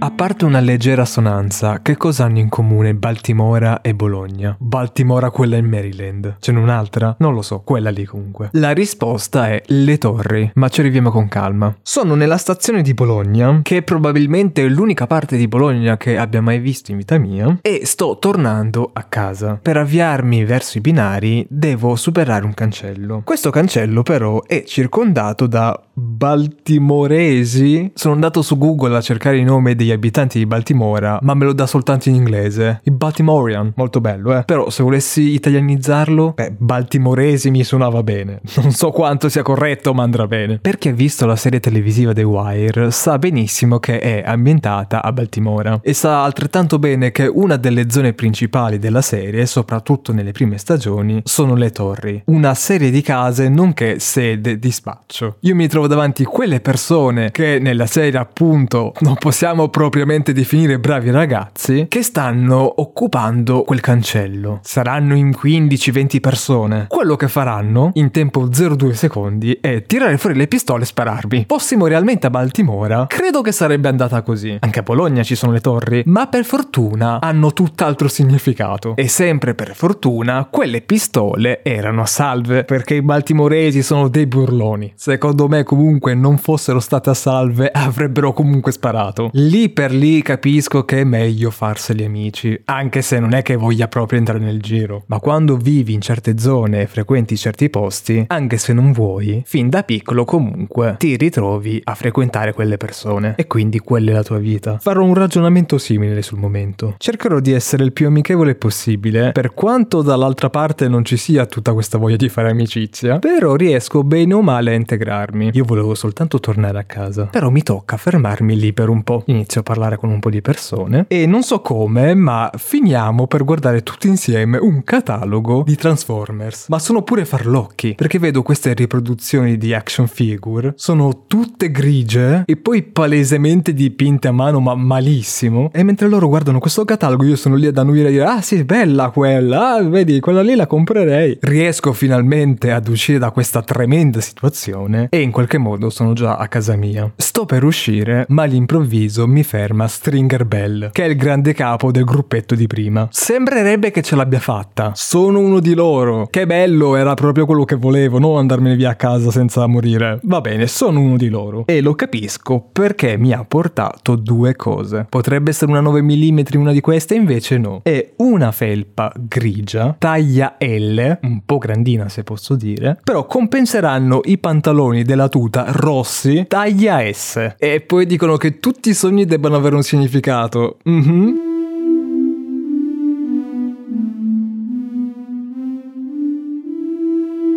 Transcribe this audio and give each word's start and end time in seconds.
A 0.00 0.12
parte 0.12 0.44
una 0.44 0.60
leggera 0.60 1.02
assonanza, 1.02 1.82
che 1.82 1.96
cosa 1.96 2.24
hanno 2.24 2.38
in 2.38 2.48
comune 2.48 2.94
Baltimora 2.94 3.80
e 3.80 3.96
Bologna? 3.96 4.54
Baltimora 4.56 5.30
quella 5.30 5.56
in 5.56 5.66
Maryland. 5.66 6.36
Ce 6.38 6.52
n'è 6.52 6.58
un'altra? 6.58 7.16
Non 7.18 7.34
lo 7.34 7.42
so, 7.42 7.62
quella 7.64 7.90
lì 7.90 8.04
comunque. 8.04 8.50
La 8.52 8.70
risposta 8.70 9.48
è 9.48 9.60
le 9.66 9.98
torri, 9.98 10.52
ma 10.54 10.68
ci 10.68 10.78
arriviamo 10.80 11.10
con 11.10 11.26
calma. 11.26 11.76
Sono 11.82 12.14
nella 12.14 12.36
stazione 12.36 12.82
di 12.82 12.94
Bologna, 12.94 13.58
che 13.62 13.78
è 13.78 13.82
probabilmente 13.82 14.68
l'unica 14.68 15.08
parte 15.08 15.36
di 15.36 15.48
Bologna 15.48 15.96
che 15.96 16.16
abbia 16.16 16.42
mai 16.42 16.60
visto 16.60 16.92
in 16.92 16.98
vita 16.98 17.18
mia, 17.18 17.58
e 17.60 17.80
sto 17.84 18.18
tornando 18.20 18.90
a 18.92 19.02
casa. 19.02 19.58
Per 19.60 19.76
avviarmi 19.76 20.44
verso 20.44 20.78
i 20.78 20.80
binari 20.80 21.44
devo 21.50 21.96
superare 21.96 22.44
un 22.44 22.54
cancello. 22.54 23.22
Questo 23.24 23.50
cancello 23.50 24.04
però 24.04 24.44
è 24.44 24.62
circondato 24.62 25.48
da 25.48 25.76
baltimoresi. 25.92 27.90
Sono 27.94 28.14
andato 28.14 28.42
su 28.42 28.56
Google 28.56 28.96
a 28.96 29.00
cercare 29.00 29.38
i 29.38 29.44
nomi 29.44 29.74
dei 29.74 29.86
abitanti 29.90 30.38
di 30.38 30.46
Baltimora, 30.46 31.18
ma 31.22 31.34
me 31.34 31.44
lo 31.44 31.52
dà 31.52 31.66
soltanto 31.66 32.08
in 32.08 32.14
inglese. 32.14 32.80
I 32.84 32.90
Baltimorean, 32.90 33.72
molto 33.76 34.00
bello, 34.00 34.36
eh. 34.36 34.44
Però 34.44 34.70
se 34.70 34.82
volessi 34.82 35.32
italianizzarlo, 35.32 36.32
beh, 36.34 36.54
baltimoresi 36.58 37.50
mi 37.50 37.64
suonava 37.64 38.02
bene. 38.02 38.40
Non 38.56 38.72
so 38.72 38.90
quanto 38.90 39.28
sia 39.28 39.42
corretto, 39.42 39.94
ma 39.94 40.02
andrà 40.02 40.26
bene. 40.26 40.58
Per 40.58 40.78
chi 40.78 40.88
ha 40.88 40.92
visto 40.92 41.26
la 41.26 41.36
serie 41.36 41.60
televisiva 41.60 42.12
The 42.12 42.22
Wire, 42.22 42.90
sa 42.90 43.18
benissimo 43.18 43.78
che 43.78 43.98
è 44.00 44.22
ambientata 44.24 45.02
a 45.02 45.12
Baltimora 45.12 45.80
e 45.82 45.92
sa 45.94 46.24
altrettanto 46.24 46.78
bene 46.78 47.10
che 47.10 47.26
una 47.26 47.56
delle 47.56 47.90
zone 47.90 48.12
principali 48.12 48.78
della 48.78 49.02
serie, 49.02 49.46
soprattutto 49.46 50.12
nelle 50.12 50.32
prime 50.32 50.58
stagioni, 50.58 51.20
sono 51.24 51.54
le 51.54 51.70
torri. 51.70 52.22
Una 52.26 52.54
serie 52.54 52.90
di 52.90 53.02
case 53.02 53.48
nonché 53.48 53.98
sede 53.98 54.58
di 54.58 54.70
spaccio. 54.70 55.36
Io 55.40 55.54
mi 55.54 55.68
trovo 55.68 55.86
davanti 55.86 56.24
quelle 56.24 56.60
persone 56.60 57.30
che 57.30 57.58
nella 57.58 57.86
serie 57.86 58.18
appunto 58.18 58.92
non 59.00 59.14
possiamo 59.14 59.68
propriamente 59.78 60.32
definire 60.32 60.80
bravi 60.80 61.08
ragazzi 61.12 61.86
che 61.88 62.02
stanno 62.02 62.80
occupando 62.80 63.62
quel 63.62 63.78
cancello. 63.78 64.58
Saranno 64.64 65.14
in 65.14 65.28
15-20 65.28 66.18
persone. 66.18 66.86
Quello 66.88 67.14
che 67.14 67.28
faranno 67.28 67.90
in 67.92 68.10
tempo 68.10 68.48
0,2 68.48 68.90
secondi 68.90 69.56
è 69.60 69.84
tirare 69.84 70.18
fuori 70.18 70.34
le 70.34 70.48
pistole 70.48 70.82
e 70.82 70.86
spararmi. 70.86 71.44
Fossimo 71.46 71.86
realmente 71.86 72.26
a 72.26 72.30
Baltimora, 72.30 73.06
credo 73.06 73.40
che 73.40 73.52
sarebbe 73.52 73.86
andata 73.86 74.20
così. 74.22 74.56
Anche 74.58 74.80
a 74.80 74.82
Bologna 74.82 75.22
ci 75.22 75.36
sono 75.36 75.52
le 75.52 75.60
torri, 75.60 76.02
ma 76.06 76.26
per 76.26 76.44
fortuna 76.44 77.20
hanno 77.20 77.52
tutt'altro 77.52 78.08
significato. 78.08 78.96
E 78.96 79.06
sempre 79.06 79.54
per 79.54 79.76
fortuna 79.76 80.48
quelle 80.50 80.80
pistole 80.80 81.62
erano 81.62 82.02
a 82.02 82.06
salve 82.06 82.64
perché 82.64 82.94
i 82.94 83.02
baltimoresi 83.02 83.84
sono 83.84 84.08
dei 84.08 84.26
burloni. 84.26 84.92
Secondo 84.96 85.46
me 85.46 85.62
comunque 85.62 86.14
non 86.14 86.36
fossero 86.36 86.80
state 86.80 87.10
a 87.10 87.14
salve 87.14 87.70
avrebbero 87.72 88.32
comunque 88.32 88.72
sparato. 88.72 89.30
Lì 89.34 89.66
per 89.68 89.92
lì 89.92 90.22
capisco 90.22 90.84
che 90.84 91.00
è 91.00 91.04
meglio 91.04 91.50
farseli 91.50 92.04
amici, 92.04 92.60
anche 92.66 93.02
se 93.02 93.18
non 93.18 93.32
è 93.32 93.42
che 93.42 93.56
voglia 93.56 93.88
proprio 93.88 94.18
entrare 94.18 94.40
nel 94.40 94.60
giro. 94.60 95.04
Ma 95.06 95.18
quando 95.20 95.56
vivi 95.56 95.92
in 95.92 96.00
certe 96.00 96.38
zone 96.38 96.82
e 96.82 96.86
frequenti 96.86 97.36
certi 97.36 97.70
posti, 97.70 98.24
anche 98.28 98.56
se 98.58 98.72
non 98.72 98.92
vuoi, 98.92 99.42
fin 99.44 99.68
da 99.68 99.82
piccolo 99.82 100.24
comunque 100.24 100.96
ti 100.98 101.16
ritrovi 101.16 101.80
a 101.84 101.94
frequentare 101.94 102.52
quelle 102.52 102.76
persone 102.76 103.34
e 103.36 103.46
quindi 103.46 103.78
quella 103.78 104.10
è 104.10 104.14
la 104.14 104.22
tua 104.22 104.38
vita. 104.38 104.78
Farò 104.80 105.04
un 105.04 105.14
ragionamento 105.14 105.78
simile 105.78 106.22
sul 106.22 106.38
momento. 106.38 106.94
Cercherò 106.98 107.40
di 107.40 107.52
essere 107.52 107.84
il 107.84 107.92
più 107.92 108.06
amichevole 108.06 108.54
possibile, 108.54 109.32
per 109.32 109.54
quanto 109.54 110.02
dall'altra 110.02 110.50
parte 110.50 110.88
non 110.88 111.04
ci 111.04 111.16
sia 111.16 111.46
tutta 111.46 111.72
questa 111.72 111.98
voglia 111.98 112.16
di 112.16 112.28
fare 112.28 112.50
amicizia, 112.50 113.18
però 113.18 113.54
riesco 113.54 114.04
bene 114.04 114.34
o 114.34 114.42
male 114.42 114.72
a 114.72 114.74
integrarmi. 114.74 115.50
Io 115.52 115.64
volevo 115.64 115.94
soltanto 115.94 116.40
tornare 116.40 116.78
a 116.78 116.84
casa, 116.84 117.26
però 117.26 117.50
mi 117.50 117.62
tocca 117.62 117.96
fermarmi 117.96 118.58
lì 118.58 118.72
per 118.72 118.88
un 118.88 119.02
po'. 119.02 119.22
Inizio 119.26 119.57
a 119.60 119.62
parlare 119.62 119.96
con 119.96 120.10
un 120.10 120.20
po' 120.20 120.30
di 120.30 120.40
persone 120.40 121.06
e 121.08 121.26
non 121.26 121.42
so 121.42 121.60
come, 121.60 122.14
ma 122.14 122.50
finiamo 122.54 123.26
per 123.26 123.44
guardare 123.44 123.82
tutti 123.82 124.08
insieme 124.08 124.58
un 124.58 124.82
catalogo 124.84 125.62
di 125.64 125.76
Transformers. 125.76 126.68
Ma 126.68 126.78
sono 126.78 127.02
pure 127.02 127.24
farlocchi, 127.24 127.94
perché 127.94 128.18
vedo 128.18 128.42
queste 128.42 128.74
riproduzioni 128.74 129.56
di 129.56 129.74
action 129.74 130.06
figure, 130.06 130.72
sono 130.76 131.24
tutte 131.26 131.70
grigie 131.70 132.42
e 132.46 132.56
poi 132.56 132.82
palesemente 132.82 133.72
dipinte 133.74 134.28
a 134.28 134.32
mano, 134.32 134.60
ma 134.60 134.74
malissimo. 134.74 135.70
E 135.72 135.82
mentre 135.82 136.08
loro 136.08 136.28
guardano 136.28 136.58
questo 136.58 136.84
catalogo, 136.84 137.24
io 137.24 137.36
sono 137.36 137.54
lì 137.54 137.66
ad 137.66 137.78
annuire 137.78 138.08
a 138.08 138.10
dire: 138.10 138.24
Ah, 138.24 138.40
sì, 138.40 138.64
bella 138.64 139.10
quella, 139.10 139.74
ah, 139.74 139.82
vedi, 139.82 140.20
quella 140.20 140.42
lì 140.42 140.54
la 140.54 140.66
comprerei. 140.66 141.38
Riesco 141.40 141.92
finalmente 141.92 142.70
ad 142.70 142.88
uscire 142.88 143.18
da 143.18 143.30
questa 143.30 143.62
tremenda 143.62 144.20
situazione 144.20 145.08
e 145.10 145.20
in 145.20 145.30
qualche 145.30 145.58
modo 145.58 145.90
sono 145.90 146.12
già 146.12 146.36
a 146.36 146.48
casa 146.48 146.76
mia. 146.76 147.10
Sto 147.16 147.44
per 147.44 147.64
uscire, 147.64 148.26
ma 148.28 148.42
all'improvviso 148.42 149.26
mi 149.26 149.42
ferma 149.48 149.88
Stringer 149.88 150.44
Bell, 150.44 150.90
che 150.92 151.04
è 151.04 151.08
il 151.08 151.16
grande 151.16 151.54
capo 151.54 151.90
del 151.90 152.04
gruppetto 152.04 152.54
di 152.54 152.66
prima. 152.66 153.08
Sembrerebbe 153.10 153.90
che 153.90 154.02
ce 154.02 154.14
l'abbia 154.14 154.40
fatta. 154.40 154.92
Sono 154.94 155.38
uno 155.38 155.58
di 155.60 155.72
loro. 155.72 156.26
Che 156.28 156.44
bello, 156.44 156.96
era 156.96 157.14
proprio 157.14 157.46
quello 157.46 157.64
che 157.64 157.76
volevo, 157.76 158.18
non 158.18 158.36
andarmene 158.36 158.76
via 158.76 158.90
a 158.90 158.94
casa 158.94 159.30
senza 159.30 159.66
morire. 159.66 160.20
Va 160.24 160.42
bene, 160.42 160.66
sono 160.66 161.00
uno 161.00 161.16
di 161.16 161.30
loro. 161.30 161.64
E 161.64 161.80
lo 161.80 161.94
capisco 161.94 162.68
perché 162.70 163.16
mi 163.16 163.32
ha 163.32 163.42
portato 163.48 164.16
due 164.16 164.54
cose. 164.54 165.06
Potrebbe 165.08 165.48
essere 165.48 165.70
una 165.70 165.80
9 165.80 166.02
mm 166.02 166.40
una 166.56 166.72
di 166.72 166.82
queste, 166.82 167.14
invece 167.14 167.56
no. 167.56 167.80
È 167.82 168.12
una 168.16 168.52
felpa 168.52 169.10
grigia, 169.16 169.96
taglia 169.98 170.56
L, 170.58 171.18
un 171.22 171.40
po' 171.46 171.56
grandina 171.56 172.10
se 172.10 172.22
posso 172.22 172.54
dire, 172.54 172.98
però 173.02 173.24
compenseranno 173.24 174.20
i 174.24 174.36
pantaloni 174.36 175.04
della 175.04 175.30
tuta 175.30 175.64
rossi, 175.68 176.44
taglia 176.46 177.00
S. 177.10 177.54
E 177.56 177.80
poi 177.80 178.04
dicono 178.04 178.36
che 178.36 178.58
tutti 178.58 178.90
i 178.90 178.94
sogni 178.94 179.24
debbano 179.38 179.56
avere 179.56 179.76
un 179.76 179.82
significato. 179.82 180.78
Mhm. 180.82 181.47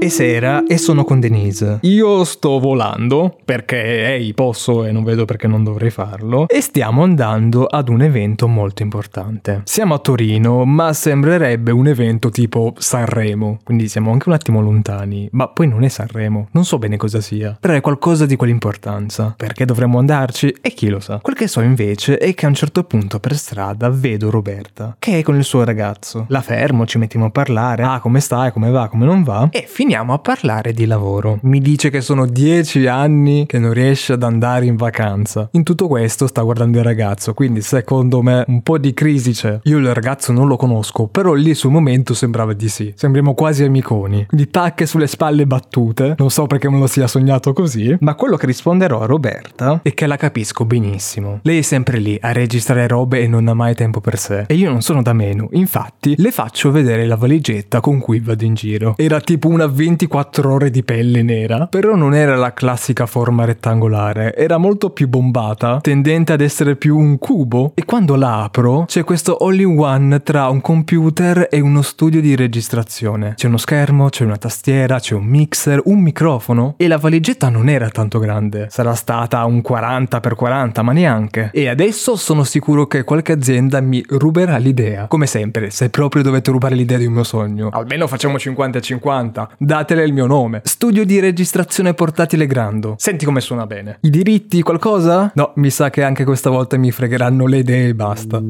È 0.02 0.08
sera 0.08 0.66
e 0.66 0.80
sono 0.80 1.04
con 1.04 1.20
Denise. 1.20 1.78
Io 1.82 2.24
sto 2.24 2.58
volando 2.58 3.38
perché 3.46 4.16
ehi 4.16 4.34
posso 4.34 4.84
e 4.84 4.92
non 4.92 5.04
vedo 5.04 5.26
perché 5.26 5.46
non 5.46 5.64
dovrei 5.64 5.92
farlo 5.92 6.48
e 6.48 6.60
stiamo 6.60 7.04
andando 7.04 7.66
ad 7.66 7.88
un 7.88 8.02
evento 8.02 8.48
molto 8.48 8.82
importante. 8.82 9.62
Siamo 9.66 9.94
a 9.94 10.00
Torino, 10.00 10.66
ma 10.66 10.92
sembrerebbe 10.94 11.70
un 11.70 11.86
evento 11.86 12.32
tipo 12.32 12.74
Sanremo, 12.80 13.60
quindi 13.64 13.88
siamo 13.88 14.12
anche 14.12 14.28
un 14.28 14.34
attimo 14.34 14.60
lontani, 14.60 15.30
ma 15.34 15.48
poi 15.50 15.68
non 15.68 15.84
è 15.84 15.88
Sanremo, 15.88 16.48
non 16.50 16.66
so 16.66 16.80
bene 16.80 16.98
cosa 16.98 17.22
sia, 17.22 17.56
però 17.60 17.76
è 17.76 17.82
qualcosa 17.82 18.26
di 18.26 18.36
quell'importanza. 18.36 19.36
Perché 19.38 19.66
dovremmo 19.66 20.00
andarci? 20.00 20.52
E 20.62 20.74
chi 20.74 20.90
lo 20.90 21.00
sa. 21.00 21.20
Quel 21.22 21.36
che 21.36 21.48
so 21.48 21.62
invece 21.62 22.18
è 22.18 22.34
che 22.34 22.48
a 22.48 22.50
un 22.50 22.56
certo 22.56 22.86
punto 22.86 23.20
per 23.20 23.38
strada 23.38 23.92
vedo 23.92 24.32
Roberta, 24.32 24.96
che 24.98 25.20
è 25.20 25.22
con 25.22 25.36
il 25.36 25.44
suo 25.44 25.64
ragazzo. 25.64 26.26
La 26.30 26.42
fermo, 26.42 26.88
ci 26.88 26.98
mettiamo 26.98 27.28
a 27.28 27.30
parlare, 27.30 27.84
ah 27.84 28.00
come 28.00 28.20
stai, 28.20 28.52
come 28.52 28.72
va, 28.72 28.88
come 28.88 29.06
non 29.06 29.22
va, 29.22 29.48
e 29.52 29.68
finiamo 29.92 30.14
a 30.14 30.20
parlare 30.20 30.72
di 30.72 30.86
lavoro. 30.86 31.40
Mi 31.42 31.60
dice 31.60 31.90
che 31.90 32.00
sono 32.00 32.26
dieci 32.26 32.88
anni 32.88 33.46
che 33.46 33.60
non 33.60 33.74
riesce 33.74 34.14
ad 34.14 34.24
andare 34.24 34.66
in 34.66 34.78
vacanza. 34.78 35.50
In 35.52 35.64
tutto 35.64 35.90
questo 35.90 36.28
sta 36.28 36.42
guardando 36.44 36.78
il 36.78 36.86
ragazzo, 36.86 37.34
quindi 37.34 37.60
secondo 37.60 38.22
me 38.22 38.46
un 38.48 38.62
po' 38.62 38.78
di 38.78 38.94
crisi 38.94 39.34
c'è. 39.34 39.60
Io 39.64 39.80
il 39.80 39.94
ragazzo 39.94 40.32
non 40.32 40.48
lo 40.48 40.56
conosco, 40.56 41.08
però 41.08 41.34
lì 41.34 41.54
sul 41.54 41.72
momento 41.72 42.14
sembrava 42.14 42.54
di 42.54 42.70
sì. 42.70 42.94
Sembriamo 42.96 43.34
quasi 43.34 43.66
amiconi. 43.66 44.28
Di 44.30 44.50
tacche 44.50 44.86
sulle 44.86 45.08
spalle 45.08 45.46
battute, 45.46 46.16
non 46.18 46.30
so 46.30 46.48
perché 46.48 46.70
me 46.70 46.80
lo 46.80 46.88
sia 46.88 47.08
sognato 47.08 47.52
così, 47.52 47.94
ma 48.00 48.16
quello 48.16 48.38
che 48.38 48.46
risponderò 48.46 49.02
a 49.02 49.06
Roberta 49.06 49.82
è 49.84 49.94
che 49.94 50.08
la 50.08 50.16
capisco 50.16 50.64
benissimo. 50.64 51.40
Lei 51.42 51.58
è 51.58 51.64
sempre 51.64 51.98
lì 51.98 52.18
a 52.22 52.32
registrare 52.32 52.88
robe 52.88 53.20
e 53.20 53.28
non 53.28 53.46
ha 53.50 53.54
mai 53.54 53.76
tempo 53.76 54.00
per 54.00 54.18
sé. 54.18 54.46
E 54.48 54.54
io 54.54 54.72
non 54.72 54.82
sono 54.82 55.02
da 55.02 55.12
meno, 55.12 55.50
infatti 55.52 56.16
le 56.16 56.32
faccio 56.32 56.72
vedere 56.72 57.06
la 57.06 57.18
valigetta 57.18 57.82
con 57.82 58.00
cui 58.00 58.22
vado 58.22 58.46
in 58.46 58.54
giro. 58.54 58.94
Era 58.96 59.20
tipo 59.20 59.50
una 59.50 59.68
24 59.82 60.54
ore 60.54 60.70
di 60.70 60.84
pelle 60.84 61.24
nera, 61.24 61.66
però 61.66 61.96
non 61.96 62.14
era 62.14 62.36
la 62.36 62.54
classica 62.54 63.08
forma 63.08 63.46
rettangolare, 63.46 64.36
era 64.36 64.60
molto 64.60 64.92
più 64.92 65.08
bombata, 65.08 65.80
tendente 65.82 66.34
ad 66.34 66.42
essere 66.42 66.76
più 66.76 66.96
un 66.96 67.18
cubo, 67.18 67.72
e 67.74 67.84
quando 67.84 68.16
la 68.16 68.44
apro 68.44 68.86
c'è 68.86 69.04
questo 69.04 69.38
all-in-one 69.38 70.22
tra 70.22 70.50
un 70.50 70.62
computer 70.62 71.48
e 71.50 71.60
uno 71.62 71.82
studio 71.82 72.22
di 72.22 72.36
registrazione. 72.36 73.34
C'è 73.36 73.48
uno 73.48 73.58
schermo, 73.58 74.10
c'è 74.10 74.24
una 74.24 74.38
tastiera, 74.38 75.00
c'è 75.00 75.16
un 75.16 75.26
mixer, 75.26 75.82
un 75.86 76.00
microfono, 76.00 76.76
e 76.78 76.88
la 76.88 76.98
valigetta 76.98 77.50
non 77.50 77.68
era 77.68 77.90
tanto 77.90 78.20
grande, 78.20 78.68
sarà 78.70 78.94
stata 78.94 79.44
un 79.46 79.64
40x40, 79.68 80.84
ma 80.84 80.92
neanche. 80.92 81.50
E 81.54 81.70
adesso 81.70 82.16
sono 82.16 82.44
sicuro 82.44 82.86
che 82.86 83.04
qualche 83.04 83.32
azienda 83.32 83.82
mi 83.82 84.06
ruberà 84.08 84.58
l'idea. 84.58 85.08
Come 85.08 85.26
sempre, 85.26 85.72
se 85.72 85.90
proprio 85.90 86.22
dovete 86.22 86.52
rubare 86.52 86.76
l'idea 86.76 87.00
di 87.00 87.08
un 87.08 87.14
mio 87.14 87.24
sogno, 87.24 87.70
almeno 87.72 88.06
facciamo 88.06 88.36
50-50 88.36 89.48
datele 89.72 90.04
il 90.04 90.12
mio 90.12 90.26
nome. 90.26 90.60
Studio 90.66 91.06
di 91.06 91.22
registrazione 91.22 91.94
portatile 91.94 92.46
Grando. 92.46 92.96
Senti 92.98 93.24
come 93.24 93.40
suona 93.40 93.66
bene. 93.66 94.00
I 94.02 94.10
diritti, 94.10 94.62
qualcosa? 94.62 95.32
No, 95.34 95.54
mi 95.56 95.70
sa 95.70 95.90
che 95.90 96.04
anche 96.04 96.26
questa 96.26 96.50
volta 96.50 96.76
mi 96.76 96.92
fregheranno 96.92 97.46
le 97.46 97.60
idee 97.60 97.88
e 97.88 97.96
basta. 97.96 98.42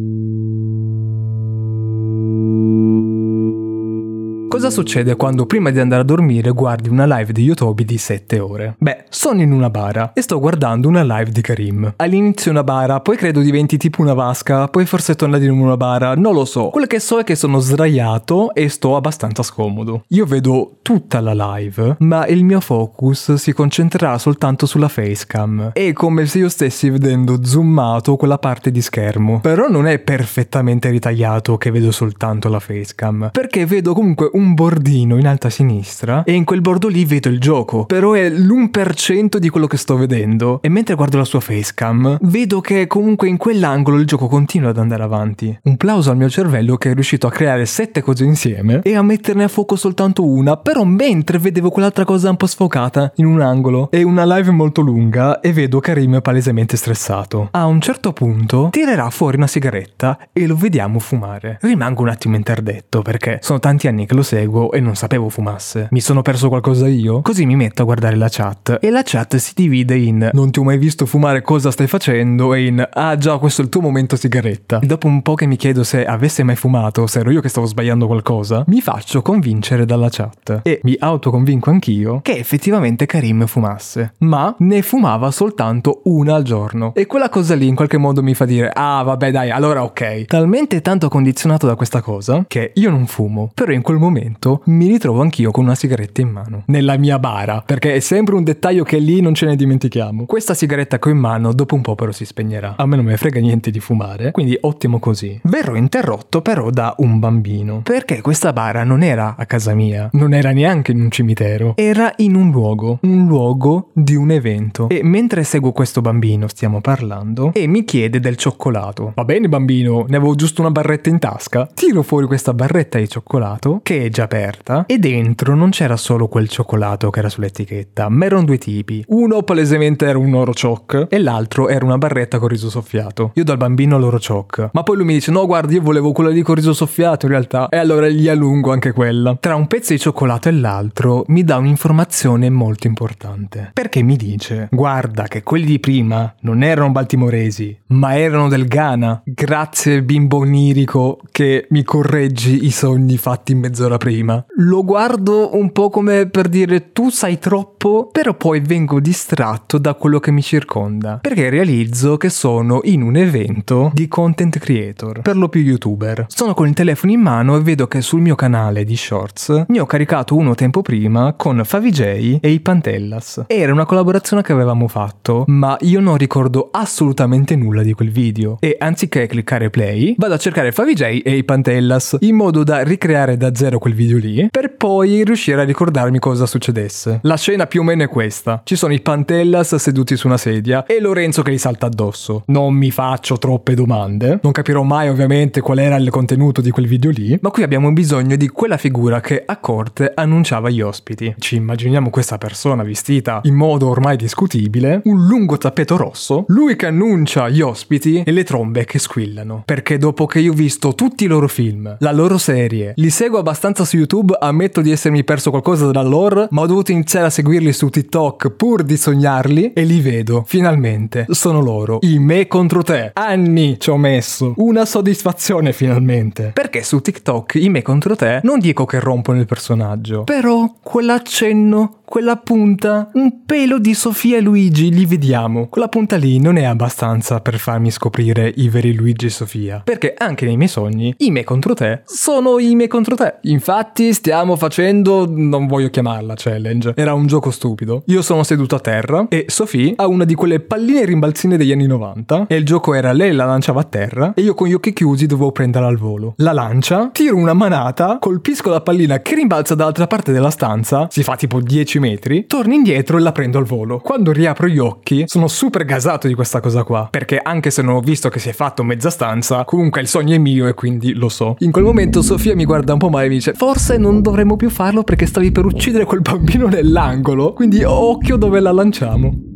Cosa 4.52 4.70
succede 4.70 5.16
quando 5.16 5.46
prima 5.46 5.70
di 5.70 5.80
andare 5.80 6.02
a 6.02 6.04
dormire 6.04 6.52
guardi 6.52 6.90
una 6.90 7.06
live 7.06 7.32
di 7.32 7.42
YouTube 7.42 7.86
di 7.86 7.98
7 7.98 8.38
ore? 8.40 8.76
Beh, 8.80 9.06
sono 9.08 9.42
in 9.42 9.54
una 9.54 9.70
bara 9.70 10.12
e 10.12 10.22
sto 10.22 10.42
guardando 10.42 10.90
una 10.90 11.04
live 11.04 11.32
di 11.32 11.40
Karim. 11.40 11.94
All'inizio 11.96 12.52
una 12.52 12.66
bara, 12.66 13.00
poi 13.00 13.16
credo 13.16 13.40
diventi 13.40 13.78
tipo 13.78 14.02
una 14.02 14.14
vasca, 14.14 14.68
poi 14.68 14.86
forse 14.86 15.16
torna 15.16 15.38
di 15.38 15.48
nuovo 15.48 15.64
una 15.64 15.78
bara, 15.78 16.16
non 16.16 16.34
lo 16.34 16.44
so. 16.44 16.68
Quello 16.68 16.86
che 16.86 17.00
so 17.00 17.20
è 17.20 17.24
che 17.24 17.36
sono 17.36 17.60
sdraiato 17.60 18.54
e 18.54 18.68
sto 18.68 18.98
abbastanza 18.98 19.42
scomodo. 19.42 20.04
Io 20.10 20.26
vedo 20.26 20.80
tutta 20.82 21.22
la 21.22 21.56
live, 21.56 21.96
ma 22.00 22.28
il 22.28 22.44
mio 22.44 22.60
focus 22.60 23.36
si 23.36 23.54
concentrerà 23.54 24.18
soltanto 24.18 24.66
sulla 24.66 24.90
facecam. 24.90 25.72
È 25.72 25.94
come 25.94 26.26
se 26.26 26.40
io 26.40 26.50
stessi 26.50 26.90
vedendo 26.90 27.46
zoomato 27.46 28.18
quella 28.18 28.38
parte 28.38 28.70
di 28.70 28.82
schermo. 28.82 29.40
Però 29.40 29.70
non 29.70 29.88
è 29.88 29.98
perfettamente 30.00 30.90
ritagliato 30.90 31.58
che 31.58 31.72
vedo 31.72 31.92
soltanto 31.92 32.50
la 32.50 32.60
facecam, 32.60 33.30
perché 33.32 33.66
vedo 33.66 33.94
comunque 33.94 34.30
un 34.34 34.40
bordino 34.54 35.18
in 35.18 35.28
alto 35.28 35.48
a 35.48 35.50
sinistra 35.50 36.24
e 36.24 36.34
in 36.34 36.44
quel 36.44 36.62
bordo 36.62 36.88
lì 36.88 37.06
vedo 37.06 37.30
il 37.30 37.40
gioco, 37.40 37.86
però 37.86 38.14
è 38.14 38.30
l'1% 38.30 39.38
di 39.38 39.50
quello 39.50 39.68
che 39.68 39.78
sto 39.78 39.96
vedendo. 39.96 40.60
E 40.62 40.70
mentre 40.70 40.96
guardo 40.96 41.18
la 41.18 41.26
sua 41.26 41.40
facecam, 41.40 42.18
vedo 42.22 42.62
che 42.62 42.88
comunque 42.88 43.28
in 43.28 43.38
quell'angolo 43.38 43.98
il 43.98 44.06
gioco 44.06 44.28
continua 44.28 44.70
ad 44.70 44.78
andare 44.78 45.04
avanti. 45.04 45.58
Un 45.64 45.78
plauso 45.78 46.12
al 46.12 46.18
mio 46.18 46.30
cervello 46.30 46.78
che 46.78 46.92
è 46.92 46.94
riuscito 46.94 47.28
a 47.28 47.32
creare 47.32 47.66
sette 47.66 48.02
cose 48.02 48.24
insieme 48.24 48.82
e 48.84 48.96
a 48.96 49.02
metterne 49.02 49.44
a 49.44 49.48
fuoco 49.48 49.76
soltanto 49.76 50.26
una, 50.26 50.58
però 50.58 50.84
mentre 50.84 51.38
vedevo 51.38 51.70
quell'altra 51.70 52.06
cosa 52.06 52.30
un 52.30 52.38
po' 52.38 52.48
sfocata 52.48 53.12
in 53.16 53.26
un 53.26 53.42
angolo. 53.42 53.90
È 53.90 54.02
una 54.02 54.26
live 54.26 54.52
molto 54.52 54.82
lunga 54.82 55.40
e 55.40 55.54
vedo 55.54 55.80
Karim 55.80 56.20
palesemente 56.22 56.78
stressato. 56.78 57.50
A 57.52 57.66
un 57.66 57.82
certo 57.82 58.14
punto 58.14 58.70
tirerà 58.72 59.10
fuori 59.10 59.38
una 59.38 59.48
sigaretta 59.48 60.18
e 60.32 60.48
lo 60.48 60.56
vediamo 60.56 61.00
fumare. 61.00 61.58
Rimango 61.62 62.02
un 62.02 62.10
attimo 62.10 62.36
interdetto 62.36 63.02
perché 63.02 63.40
sono 63.42 63.60
tanti 63.60 63.88
anni 63.88 64.06
che 64.06 64.14
lo 64.14 64.24
seguo 64.32 64.72
e 64.72 64.80
non 64.80 64.96
sapevo 64.96 65.28
fumasse. 65.28 65.90
Mi 65.92 66.00
sono 66.00 66.22
perso 66.22 66.48
qualcosa 66.48 66.88
io? 66.88 67.20
Così 67.22 67.46
mi 67.46 67.58
metto 67.58 67.82
a 67.82 67.86
guardare 67.86 68.16
la 68.16 68.30
chat 68.30 68.78
e 68.80 68.90
la 68.90 69.02
chat 69.04 69.36
si 69.36 69.52
divide 69.54 69.98
in 69.98 70.30
non 70.32 70.52
ti 70.52 70.60
ho 70.60 70.64
mai 70.64 70.78
visto 70.78 71.06
fumare 71.06 71.42
cosa 71.42 71.70
stai 71.70 71.88
facendo 71.88 72.54
e 72.54 72.66
in 72.66 72.88
ah 72.90 73.18
già 73.18 73.38
questo 73.40 73.62
è 73.62 73.66
il 73.66 73.70
tuo 73.70 73.82
momento 73.82 74.16
sigaretta. 74.16 74.80
E 74.80 74.86
dopo 74.86 75.08
un 75.08 75.22
po' 75.22 75.36
che 75.36 75.46
mi 75.48 75.58
chiedo 75.58 75.84
se 75.84 76.06
avesse 76.06 76.44
mai 76.44 76.56
fumato, 76.56 77.08
se 77.08 77.20
ero 77.20 77.32
io 77.32 77.42
che 77.42 77.50
stavo 77.50 77.68
sbagliando 77.68 78.08
qualcosa, 78.08 78.64
mi 78.68 78.80
faccio 78.80 79.22
convincere 79.22 79.86
dalla 79.86 80.08
chat 80.10 80.62
e 80.64 80.80
mi 80.84 80.96
autoconvinco 80.98 81.70
anch'io 81.70 82.22
che 82.22 82.38
effettivamente 82.38 83.06
Karim 83.06 83.48
fumasse. 83.48 84.14
Ma 84.20 84.56
ne 84.60 84.82
fumava 84.82 85.30
soltanto 85.32 86.02
una 86.06 86.36
al 86.36 86.44
giorno. 86.44 86.94
E 86.96 87.06
quella 87.06 87.28
cosa 87.28 87.54
lì 87.56 87.68
in 87.68 87.76
qualche 87.76 87.98
modo 87.98 88.24
mi 88.24 88.34
fa 88.34 88.46
dire 88.46 88.72
ah 88.74 89.04
vabbè 89.04 89.30
dai 89.32 89.50
allora 89.50 89.84
ok. 89.84 90.24
Talmente 90.26 90.82
tanto 90.82 91.10
condizionato 91.10 91.68
da 91.68 91.76
questa 91.76 92.00
cosa 92.00 92.46
che 92.48 92.72
io 92.76 92.90
non 92.90 93.08
fumo, 93.08 93.52
però 93.54 93.74
in 93.74 93.82
quel 93.82 93.98
momento 93.98 94.20
mi 94.66 94.88
ritrovo 94.88 95.22
anch'io 95.22 95.52
con 95.52 95.66
una 95.66 95.76
sigaretta 95.76 96.22
in 96.22 96.30
mano. 96.30 96.64
Nella 96.68 96.98
mia 96.98 97.20
bara, 97.20 97.64
perché 97.66 97.96
è 97.96 98.00
sempre 98.00 98.36
un 98.36 98.44
dettaglio 98.44 98.84
che 98.84 98.98
lì 98.98 99.22
non 99.22 99.34
ce 99.34 99.46
ne 99.46 99.56
dimentichiamo. 99.56 100.26
Questa 100.26 100.54
sigaretta 100.54 101.00
che 101.00 101.10
ho 101.10 101.12
in 101.12 101.18
mano 101.18 101.54
dopo 101.54 101.76
un 101.76 101.82
po' 101.82 101.96
però 101.96 102.12
si 102.12 102.26
spegnerà. 102.26 102.76
A 102.78 102.86
me 102.86 102.96
non 102.96 103.06
me 103.06 103.18
frega 103.18 103.40
niente 103.40 103.72
di 103.72 103.80
fumare, 103.80 104.32
quindi 104.32 104.58
ottimo 104.62 105.00
così. 105.00 105.40
Verrò 105.44 105.76
interrotto 105.76 106.42
però 106.42 106.70
da 106.70 106.96
un 106.98 107.20
bambino, 107.20 107.82
perché 107.84 108.22
questa 108.22 108.54
bara 108.54 108.84
non 108.84 109.04
era 109.04 109.36
a 109.38 109.46
casa 109.46 109.74
mia, 109.74 110.10
non 110.14 110.34
era 110.34 110.52
neanche 110.52 110.92
in 110.92 111.02
un 111.02 111.12
cimitero, 111.12 111.74
era 111.76 112.14
in 112.18 112.36
un 112.36 112.52
luogo, 112.52 113.00
un 113.02 113.28
luogo 113.28 113.90
di 113.94 114.16
un 114.16 114.32
evento. 114.32 114.90
E 114.90 115.02
mentre 115.04 115.44
seguo 115.44 115.72
questo 115.72 116.02
bambino 116.02 116.48
stiamo 116.48 116.82
parlando 116.82 117.52
e 117.54 117.68
mi 117.68 117.84
chiede 117.84 118.20
del 118.20 118.36
cioccolato. 118.36 119.14
Va 119.16 119.26
bene 119.26 119.48
bambino, 119.48 120.06
ne 120.08 120.18
avevo 120.18 120.36
giusto 120.36 120.62
una 120.62 120.72
barretta 120.72 121.10
in 121.10 121.20
tasca. 121.20 121.68
Tiro 121.74 122.02
fuori 122.02 122.26
questa 122.26 122.54
barretta 122.54 123.00
di 123.00 123.08
cioccolato 123.08 123.80
che 123.84 124.10
già 124.12 124.24
aperta 124.24 124.84
e 124.86 125.00
dentro 125.00 125.56
non 125.56 125.72
c'era 125.72 125.98
solo 125.98 126.28
quel 126.28 126.48
cioccolato 126.48 127.10
che 127.10 127.20
era 127.20 127.30
sull'etichetta, 127.30 128.10
ma 128.10 128.26
erano 128.26 128.44
due 128.44 128.58
tipi. 128.58 129.04
Uno 129.08 129.42
palesemente 129.42 130.06
era 130.06 130.18
un 130.18 130.34
oro 130.34 130.54
choc 130.54 131.08
e 131.10 131.18
l'altro 131.18 131.68
era 131.70 131.86
una 131.86 131.98
barretta 131.98 132.38
con 132.38 132.50
riso 132.50 132.70
soffiato. 132.70 133.32
Io 133.36 133.44
do 133.44 133.52
al 133.52 133.58
bambino 133.58 133.98
l'oro 133.98 134.20
choc, 134.20 134.70
ma 134.74 134.84
poi 134.84 134.98
lui 134.98 135.06
mi 135.06 135.14
dice 135.14 135.32
no 135.32 135.46
guarda 135.46 135.74
io 135.74 135.82
volevo 135.82 136.12
quella 136.12 136.30
lì 136.30 136.42
con 136.42 136.56
riso 136.56 136.74
soffiato 136.74 137.26
in 137.26 137.32
realtà 137.32 137.70
e 137.70 137.78
allora 137.78 138.08
gli 138.08 138.28
allungo 138.28 138.72
anche 138.72 138.92
quella. 138.92 139.38
Tra 139.40 139.56
un 139.56 139.68
pezzo 139.68 139.94
di 139.94 140.00
cioccolato 140.00 140.50
e 140.50 140.52
l'altro 140.52 141.24
mi 141.28 141.44
dà 141.44 141.58
un'informazione 141.58 142.50
molto 142.50 142.88
importante. 142.88 143.72
Perché 143.74 144.02
mi 144.04 144.16
dice 144.16 144.68
guarda 144.72 145.24
che 145.24 145.44
quelli 145.44 145.66
di 145.66 145.80
prima 145.80 146.34
non 146.42 146.64
erano 146.64 146.92
baltimoresi, 146.92 147.78
ma 147.88 148.18
erano 148.18 148.48
del 148.48 148.68
Ghana. 148.68 149.22
Grazie 149.26 150.04
bimbo 150.04 150.38
onirico 150.38 151.20
che 151.32 151.68
mi 151.70 151.84
correggi 151.84 152.66
i 152.66 152.72
sogni 152.72 153.18
fatti 153.18 153.56
mezz'ora 153.56 153.98
prima. 154.02 154.44
Lo 154.56 154.84
guardo 154.84 155.56
un 155.56 155.72
po' 155.72 155.92
come 155.92 156.28
per 156.28 156.50
dire 156.50 156.92
tu 156.92 157.12
sai 157.12 157.38
troppo, 157.38 158.10
però 158.12 158.34
poi 158.34 158.60
vengo 158.60 159.00
distratto 159.00 159.78
da 159.78 159.94
quello 159.94 160.20
che 160.20 160.32
mi 160.32 160.42
circonda, 160.42 161.20
perché 161.22 161.52
realizzo 161.52 162.18
che 162.18 162.30
sono 162.30 162.80
in 162.86 163.04
un 163.04 163.16
evento 163.16 163.92
di 163.94 164.08
content 164.08 164.58
creator, 164.58 165.22
per 165.22 165.38
lo 165.38 165.50
più 165.50 165.62
youtuber. 165.62 166.26
Sono 166.30 166.56
con 166.56 166.68
il 166.68 166.74
telefono 166.74 167.12
in 167.12 167.20
mano 167.20 167.56
e 167.56 167.62
vedo 167.62 167.86
che 167.86 168.02
sul 168.02 168.22
mio 168.22 168.34
canale 168.34 168.84
di 168.84 168.96
shorts 168.96 169.66
ne 169.68 169.80
ho 169.80 169.86
caricato 169.86 170.36
uno 170.36 170.56
tempo 170.56 170.82
prima 170.82 171.34
con 171.38 171.62
Favij 171.64 172.40
e 172.42 172.50
i 172.50 172.60
Pantellas. 172.60 173.44
Era 173.46 173.72
una 173.72 173.86
collaborazione 173.86 174.42
che 174.42 174.52
avevamo 174.52 174.88
fatto, 174.88 175.44
ma 175.46 175.78
io 175.82 176.00
non 176.00 176.18
ricordo 176.18 176.70
assolutamente 176.72 177.56
nulla 177.56 177.84
di 177.84 177.94
quel 177.94 178.10
video 178.10 178.58
e 178.62 178.78
anziché 178.80 179.28
cliccare 179.28 179.70
play, 179.70 180.16
vado 180.18 180.34
a 180.34 180.40
cercare 180.40 180.72
Favij 180.72 181.22
e 181.24 181.38
i 181.38 181.44
Pantellas 181.44 182.18
in 182.22 182.36
modo 182.36 182.64
da 182.64 182.82
ricreare 182.82 183.38
da 183.38 183.54
zero 183.54 183.78
quel 183.82 183.96
video 183.96 184.20
lì 184.20 184.48
per 184.52 184.76
poi 184.76 185.24
riuscire 185.24 185.60
a 185.60 185.64
ricordarmi 185.64 186.20
cosa 186.20 186.46
succedesse. 186.46 187.20
La 187.24 187.36
scena 187.36 187.66
più 187.66 187.82
o 187.82 187.84
meno 187.84 188.04
è 188.04 188.08
questa. 188.08 188.62
Ci 188.64 188.76
sono 188.76 188.94
i 188.94 189.02
Pantellas 189.02 189.76
seduti 189.76 190.16
su 190.16 190.28
una 190.28 190.38
sedia 190.38 190.86
e 190.86 191.02
Lorenzo 191.02 191.42
che 191.42 191.52
gli 191.52 191.58
salta 191.58 191.88
addosso. 191.88 192.44
Non 192.46 192.76
mi 192.76 192.92
faccio 192.92 193.40
troppe 193.40 193.74
domande, 193.74 194.40
non 194.44 194.52
capirò 194.52 194.84
mai 194.84 195.10
ovviamente 195.10 195.62
qual 195.62 195.80
era 195.80 195.96
il 195.96 196.12
contenuto 196.12 196.62
di 196.62 196.70
quel 196.70 196.86
video 196.86 197.10
lì, 197.10 197.36
ma 197.42 197.50
qui 197.50 197.64
abbiamo 197.64 197.92
bisogno 197.92 198.36
di 198.36 198.48
quella 198.50 198.78
figura 198.78 199.20
che 199.20 199.42
a 199.44 199.58
corte 199.58 200.12
annunciava 200.14 200.70
gli 200.70 200.82
ospiti. 200.82 201.34
Ci 201.40 201.56
immaginiamo 201.56 202.12
questa 202.12 202.38
persona 202.38 202.84
vestita 202.84 203.40
in 203.46 203.56
modo 203.56 203.90
ormai 203.90 204.16
discutibile, 204.16 205.02
un 205.06 205.26
lungo 205.26 205.58
tappeto 205.58 205.98
rosso, 205.98 206.46
lui 206.50 206.76
che 206.76 206.86
annuncia 206.86 207.50
gli 207.50 207.62
ospiti 207.62 208.22
e 208.24 208.32
le 208.32 208.44
trombe 208.44 208.86
che 208.86 209.00
squillano. 209.00 209.64
Perché 209.66 209.98
dopo 209.98 210.28
che 210.28 210.40
io 210.40 210.52
ho 210.52 210.56
visto 210.56 210.94
tutti 210.94 211.24
i 211.24 211.28
loro 211.28 211.48
film, 211.48 211.96
la 211.98 212.12
loro 212.12 212.38
serie, 212.38 212.94
li 212.98 213.10
seguo 213.10 213.40
abbastanza 213.40 213.70
su 213.76 213.98
YouTube, 213.98 214.38
ammetto 214.40 214.82
di 214.82 214.92
essermi 214.92 215.24
perso 215.24 215.50
qualcosa 215.50 215.90
dalla 215.90 216.08
lore, 216.08 216.48
ma 216.52 216.62
ho 216.62 216.66
dovuto 216.66 216.92
iniziare 216.92 217.28
a 217.28 217.30
seguirli 217.30 217.72
su 217.74 217.90
TikTok 217.90 218.52
pur 218.52 218.84
di 218.84 218.98
sognarli 218.98 219.74
e 219.74 219.84
li 219.84 220.02
vedo, 220.02 220.44
finalmente. 220.46 221.26
Sono 221.30 221.62
loro, 221.62 222.00
i 222.02 222.20
me 222.20 222.48
contro 222.48 222.84
te. 222.84 223.12
Anni 223.14 223.80
ci 223.80 223.90
ho 223.90 223.98
messo. 223.98 224.54
Una 224.58 224.86
soddisfazione 224.86 225.74
finalmente. 225.74 226.52
Perché 226.54 226.84
su 226.84 227.00
TikTok 227.00 227.56
i 227.56 227.70
me 227.70 227.82
contro 227.82 228.16
te 228.16 228.42
non 228.44 228.60
dico 228.60 228.86
che 228.86 229.00
rompono 229.00 229.40
il 229.40 229.46
personaggio, 229.46 230.24
però 230.24 230.74
quell'accenno 230.82 232.01
quella 232.12 232.36
punta, 232.36 233.10
un 233.14 233.46
pelo 233.46 233.80
di 233.80 233.94
Sofia 233.94 234.36
e 234.36 234.42
Luigi, 234.42 234.92
li 234.92 235.06
vediamo. 235.06 235.70
Quella 235.70 235.88
punta 235.88 236.18
lì 236.18 236.42
non 236.42 236.58
è 236.58 236.66
abbastanza 236.66 237.40
per 237.40 237.58
farmi 237.58 237.90
scoprire 237.90 238.52
i 238.54 238.68
veri 238.68 238.94
Luigi 238.94 239.28
e 239.28 239.30
Sofia. 239.30 239.82
Perché 239.82 240.14
anche 240.18 240.46
nei 240.46 240.58
miei 240.58 240.68
sogni, 240.68 241.14
i 241.20 241.32
me 241.32 241.46
contro 241.46 241.74
te 241.74 242.02
sono 242.04 242.60
i 242.60 242.76
me 242.76 242.90
contro 242.90 243.16
te. 243.16 243.36
Infatti 243.44 244.12
stiamo 244.12 244.58
facendo, 244.58 245.26
non 245.26 245.68
voglio 245.68 245.90
chiamarla 245.90 246.34
challenge, 246.36 246.96
era 246.98 247.14
un 247.14 247.28
gioco 247.28 247.50
stupido. 247.50 248.04
Io 248.08 248.22
sono 248.22 248.44
seduto 248.44 248.76
a 248.76 248.82
terra 248.82 249.28
e 249.30 249.46
Sofia 249.48 249.94
ha 249.96 250.06
una 250.06 250.26
di 250.26 250.36
quelle 250.36 250.60
palline 250.60 251.06
rimbalzine 251.06 251.56
degli 251.56 251.72
anni 251.72 251.88
90 251.88 252.48
e 252.50 252.58
il 252.58 252.66
gioco 252.66 252.94
era 252.94 253.14
lei 253.14 253.32
la 253.32 253.46
lanciava 253.46 253.80
a 253.80 253.86
terra 253.86 254.34
e 254.36 254.42
io 254.42 254.54
con 254.54 254.68
gli 254.68 254.74
occhi 254.74 254.92
chiusi 254.92 255.28
dovevo 255.28 255.54
prenderla 255.54 255.88
al 255.88 255.98
volo. 255.98 256.34
La 256.40 256.52
lancia, 256.52 257.10
tiro 257.14 257.38
una 257.38 257.54
manata, 257.54 258.18
colpisco 258.20 258.70
la 258.70 258.82
pallina 258.82 259.22
che 259.22 259.36
rimbalza 259.36 259.76
dall'altra 259.76 260.08
parte 260.08 260.34
della 260.34 260.50
stanza, 260.50 261.08
si 261.10 261.24
fa 261.24 261.38
tipo 261.38 261.62
10 261.62 262.00
metri, 262.02 262.46
torno 262.48 262.74
indietro 262.74 263.18
e 263.18 263.22
la 263.22 263.32
prendo 263.32 263.58
al 263.60 263.64
volo. 263.64 264.00
Quando 264.00 264.34
riapro 264.34 264.68
gli 264.68 264.80
occhi, 264.80 265.24
sono 265.28 265.48
super 265.48 265.86
gasato 265.86 266.28
di 266.28 266.34
questa 266.34 266.60
cosa 266.60 266.84
qua, 266.84 267.08
perché 267.10 267.40
anche 267.42 267.70
se 267.70 267.82
non 267.82 267.96
ho 267.96 268.00
visto 268.02 268.28
che 268.28 268.40
si 268.40 268.50
è 268.50 268.54
fatto 268.54 268.84
mezza 268.84 269.10
stanza, 269.10 269.64
comunque 269.64 270.02
il 270.02 270.08
sogno 270.08 270.36
è 270.36 270.38
mio 270.38 270.68
e 270.68 270.74
quindi 270.74 271.14
lo 271.14 271.30
so. 271.30 271.56
In 271.60 271.72
quel 271.72 271.86
momento 271.86 272.22
Sofia 272.22 272.56
mi 272.56 272.66
guarda 272.66 272.94
un 272.94 273.00
po' 273.00 273.10
male 273.10 273.28
e 273.28 273.30
mi 273.30 273.36
dice 273.36 273.54
"Forse 273.54 273.98
non 273.98 274.22
dovremmo 274.22 274.56
più 274.56 274.70
farlo 274.70 275.04
perché 275.04 275.26
stavi 275.26 275.52
per 275.52 275.66
uccidere 275.66 276.06
quel 276.06 276.22
bambino 276.22 276.68
nell'angolo, 276.68 277.54
quindi 277.54 277.84
occhio 277.84 278.36
dove 278.36 278.60
la 278.60 278.72
lanciamo". 278.72 279.51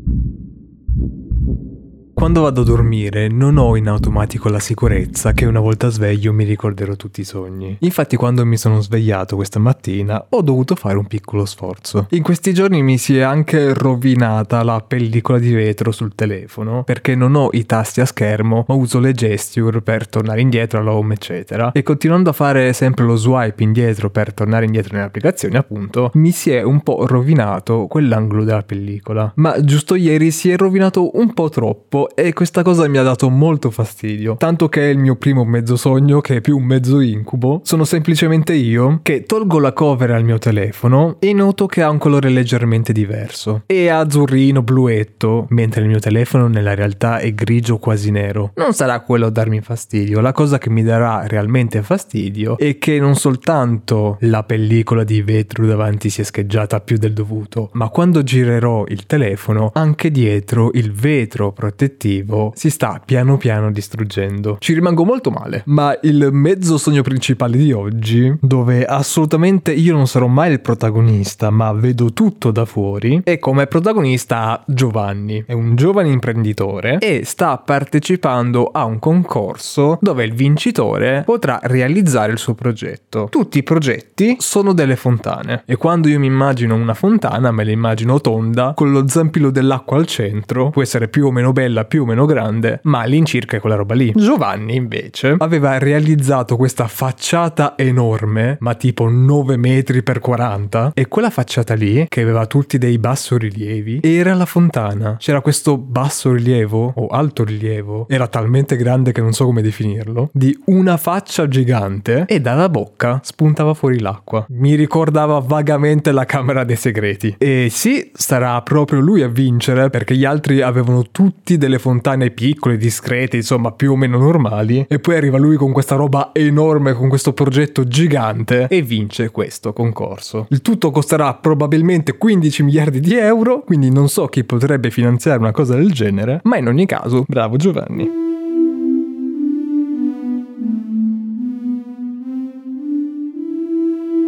Quando 2.15 2.43
vado 2.43 2.61
a 2.61 2.63
dormire 2.63 3.27
non 3.27 3.57
ho 3.57 3.75
in 3.75 3.89
automatico 3.89 4.47
la 4.47 4.59
sicurezza 4.59 5.33
che 5.33 5.45
una 5.45 5.59
volta 5.59 5.89
sveglio 5.89 6.31
mi 6.31 6.45
ricorderò 6.45 6.95
tutti 6.95 7.19
i 7.19 7.25
sogni. 7.25 7.75
Infatti 7.81 8.15
quando 8.15 8.45
mi 8.45 8.55
sono 8.55 8.79
svegliato 8.79 9.35
questa 9.35 9.59
mattina 9.59 10.25
ho 10.29 10.41
dovuto 10.41 10.75
fare 10.75 10.97
un 10.97 11.07
piccolo 11.07 11.45
sforzo. 11.45 12.07
In 12.11 12.23
questi 12.23 12.53
giorni 12.53 12.81
mi 12.81 12.97
si 12.97 13.17
è 13.17 13.21
anche 13.21 13.73
rovinata 13.73 14.63
la 14.63 14.79
pellicola 14.79 15.39
di 15.39 15.51
vetro 15.51 15.91
sul 15.91 16.15
telefono 16.15 16.83
perché 16.83 17.15
non 17.15 17.35
ho 17.35 17.49
i 17.51 17.65
tasti 17.65 17.99
a 17.99 18.05
schermo 18.05 18.63
ma 18.65 18.73
uso 18.75 18.99
le 18.99 19.11
gesture 19.11 19.81
per 19.81 20.07
tornare 20.07 20.39
indietro 20.39 20.79
all'home 20.79 21.15
eccetera 21.15 21.73
e 21.73 21.83
continuando 21.83 22.29
a 22.29 22.33
fare 22.33 22.71
sempre 22.71 23.03
lo 23.03 23.17
swipe 23.17 23.61
indietro 23.61 24.09
per 24.09 24.33
tornare 24.33 24.63
indietro 24.63 24.93
nelle 24.93 25.07
applicazioni 25.07 25.57
appunto 25.57 26.11
mi 26.13 26.31
si 26.31 26.49
è 26.51 26.61
un 26.61 26.79
po' 26.79 27.05
rovinato 27.05 27.87
quell'angolo 27.87 28.45
della 28.45 28.63
pellicola. 28.63 29.33
Ma 29.35 29.61
giusto 29.61 29.95
ieri 29.95 30.31
si 30.31 30.49
è 30.49 30.55
rovinato 30.55 31.17
un 31.17 31.33
po' 31.33 31.49
troppo 31.49 32.03
e 32.15 32.31
questa 32.31 32.63
cosa 32.63 32.87
mi 32.87 32.97
ha 32.97 33.03
dato 33.03 33.29
molto 33.29 33.69
fastidio, 33.69 34.37
tanto 34.37 34.69
che 34.69 34.81
è 34.81 34.89
il 34.89 34.97
mio 34.97 35.15
primo 35.17 35.43
mezzo 35.43 35.75
sogno 35.75 36.21
che 36.21 36.37
è 36.37 36.41
più 36.41 36.57
un 36.57 36.63
mezzo 36.63 37.01
incubo. 37.01 37.59
Sono 37.63 37.83
semplicemente 37.83 38.53
io 38.53 38.99
che 39.01 39.23
tolgo 39.23 39.59
la 39.59 39.73
cover 39.73 40.11
al 40.11 40.23
mio 40.23 40.37
telefono 40.37 41.17
e 41.19 41.33
noto 41.33 41.65
che 41.65 41.81
ha 41.81 41.89
un 41.89 41.97
colore 41.97 42.29
leggermente 42.29 42.93
diverso. 42.93 43.63
È 43.65 43.87
azzurrino 43.87 44.61
bluetto, 44.61 45.45
mentre 45.49 45.81
il 45.81 45.87
mio 45.87 45.99
telefono 45.99 46.47
nella 46.47 46.73
realtà 46.73 47.17
è 47.19 47.33
grigio 47.33 47.77
quasi 47.77 48.11
nero. 48.11 48.51
Non 48.55 48.73
sarà 48.73 49.01
quello 49.01 49.25
a 49.25 49.31
darmi 49.31 49.59
fastidio, 49.59 50.21
la 50.21 50.31
cosa 50.31 50.57
che 50.57 50.69
mi 50.69 50.83
darà 50.83 51.27
realmente 51.27 51.81
fastidio 51.81 52.57
è 52.57 52.77
che 52.77 52.97
non 52.99 53.15
soltanto 53.15 54.17
la 54.21 54.43
pellicola 54.43 55.03
di 55.03 55.21
vetro 55.21 55.65
davanti 55.65 56.09
si 56.09 56.21
è 56.21 56.23
scheggiata 56.23 56.79
più 56.79 56.97
del 56.97 57.11
dovuto, 57.13 57.69
ma 57.73 57.89
quando 57.89 58.23
girerò 58.23 58.85
il 58.87 59.05
telefono 59.05 59.71
anche 59.73 60.11
dietro 60.11 60.69
il 60.73 60.93
vetro 60.93 61.51
protettivo 61.51 61.94
obiettivo 61.95 62.51
si 62.55 62.69
sta 62.69 63.01
piano 63.03 63.37
piano 63.37 63.71
distruggendo. 63.71 64.57
Ci 64.59 64.73
rimango 64.73 65.05
molto 65.05 65.31
male, 65.31 65.63
ma 65.67 65.97
il 66.01 66.29
mezzo 66.31 66.77
sogno 66.77 67.01
principale 67.01 67.57
di 67.57 67.71
oggi, 67.71 68.35
dove 68.41 68.85
assolutamente 68.85 69.71
io 69.71 69.93
non 69.93 70.07
sarò 70.07 70.27
mai 70.27 70.51
il 70.51 70.59
protagonista, 70.59 71.49
ma 71.49 71.71
vedo 71.71 72.13
tutto 72.13 72.51
da 72.51 72.65
fuori, 72.65 73.21
è 73.23 73.39
come 73.39 73.67
protagonista 73.67 74.61
Giovanni. 74.67 75.43
È 75.47 75.53
un 75.53 75.75
giovane 75.75 76.09
imprenditore 76.09 76.97
e 76.99 77.21
sta 77.23 77.57
partecipando 77.57 78.69
a 78.71 78.83
un 78.83 78.99
concorso 78.99 79.97
dove 80.01 80.25
il 80.25 80.33
vincitore 80.33 81.23
potrà 81.25 81.59
realizzare 81.63 82.31
il 82.31 82.37
suo 82.37 82.53
progetto. 82.53 83.27
Tutti 83.29 83.59
i 83.59 83.63
progetti 83.63 84.35
sono 84.39 84.73
delle 84.73 84.95
fontane 84.95 85.63
e 85.65 85.77
quando 85.77 86.09
io 86.09 86.19
mi 86.19 86.27
immagino 86.27 86.75
una 86.75 86.93
fontana 86.93 87.51
me 87.51 87.63
la 87.63 87.71
immagino 87.71 88.19
tonda 88.19 88.73
con 88.75 88.91
lo 88.91 89.07
zampillo 89.07 89.49
dell'acqua 89.49 89.97
al 89.97 90.05
centro, 90.05 90.69
può 90.69 90.81
essere 90.81 91.07
più 91.07 91.27
o 91.27 91.31
meno 91.31 91.51
bella 91.51 91.84
più 91.85 92.03
o 92.03 92.05
meno 92.05 92.25
grande, 92.25 92.79
ma 92.83 93.01
all'incirca 93.01 93.57
è 93.57 93.59
quella 93.59 93.75
roba 93.75 93.93
lì. 93.93 94.11
Giovanni 94.15 94.75
invece 94.75 95.35
aveva 95.37 95.77
realizzato 95.77 96.55
questa 96.55 96.87
facciata 96.87 97.73
enorme, 97.77 98.57
ma 98.59 98.75
tipo 98.75 99.09
9 99.09 99.57
metri 99.57 100.03
per 100.03 100.19
40, 100.19 100.91
e 100.93 101.07
quella 101.07 101.29
facciata 101.29 101.73
lì, 101.73 102.05
che 102.09 102.21
aveva 102.21 102.45
tutti 102.45 102.77
dei 102.77 102.97
bassorilievi, 102.97 103.99
era 104.03 104.33
la 104.33 104.45
fontana. 104.45 105.15
C'era 105.17 105.41
questo 105.41 105.77
basso 105.77 106.33
rilievo, 106.33 106.93
o 106.95 107.07
alto 107.07 107.43
rilievo, 107.43 108.07
era 108.09 108.27
talmente 108.27 108.75
grande 108.75 109.11
che 109.11 109.21
non 109.21 109.33
so 109.33 109.45
come 109.45 109.61
definirlo, 109.61 110.29
di 110.33 110.57
una 110.65 110.97
faccia 110.97 111.47
gigante 111.47 112.25
e 112.27 112.41
dalla 112.41 112.69
bocca 112.69 113.19
spuntava 113.23 113.73
fuori 113.73 113.99
l'acqua. 113.99 114.45
Mi 114.49 114.75
ricordava 114.75 115.39
vagamente 115.39 116.11
la 116.11 116.25
Camera 116.25 116.63
dei 116.63 116.75
Segreti. 116.75 117.35
E 117.37 117.67
sì, 117.69 118.11
sarà 118.13 118.61
proprio 118.61 118.99
lui 118.99 119.21
a 119.21 119.27
vincere 119.27 119.89
perché 119.89 120.15
gli 120.15 120.25
altri 120.25 120.61
avevano 120.61 121.03
tutti 121.11 121.57
delle 121.57 121.74
delle 121.75 121.79
fontane 121.79 122.31
piccole, 122.31 122.77
discrete, 122.77 123.37
insomma 123.37 123.71
più 123.71 123.91
o 123.91 123.95
meno 123.95 124.17
normali, 124.17 124.85
e 124.87 124.99
poi 124.99 125.15
arriva 125.15 125.37
lui 125.37 125.55
con 125.57 125.71
questa 125.71 125.95
roba 125.95 126.31
enorme, 126.33 126.93
con 126.93 127.09
questo 127.09 127.33
progetto 127.33 127.85
gigante 127.87 128.67
e 128.69 128.81
vince 128.81 129.31
questo 129.31 129.73
concorso. 129.73 130.47
Il 130.49 130.61
tutto 130.61 130.91
costerà 130.91 131.33
probabilmente 131.33 132.17
15 132.17 132.63
miliardi 132.63 132.99
di 132.99 133.15
euro, 133.15 133.61
quindi 133.61 133.91
non 133.91 134.09
so 134.09 134.27
chi 134.27 134.43
potrebbe 134.43 134.89
finanziare 134.89 135.39
una 135.39 135.51
cosa 135.51 135.75
del 135.75 135.91
genere, 135.91 136.39
ma 136.43 136.57
in 136.57 136.67
ogni 136.67 136.85
caso, 136.85 137.25
bravo 137.27 137.57
Giovanni. 137.57 138.24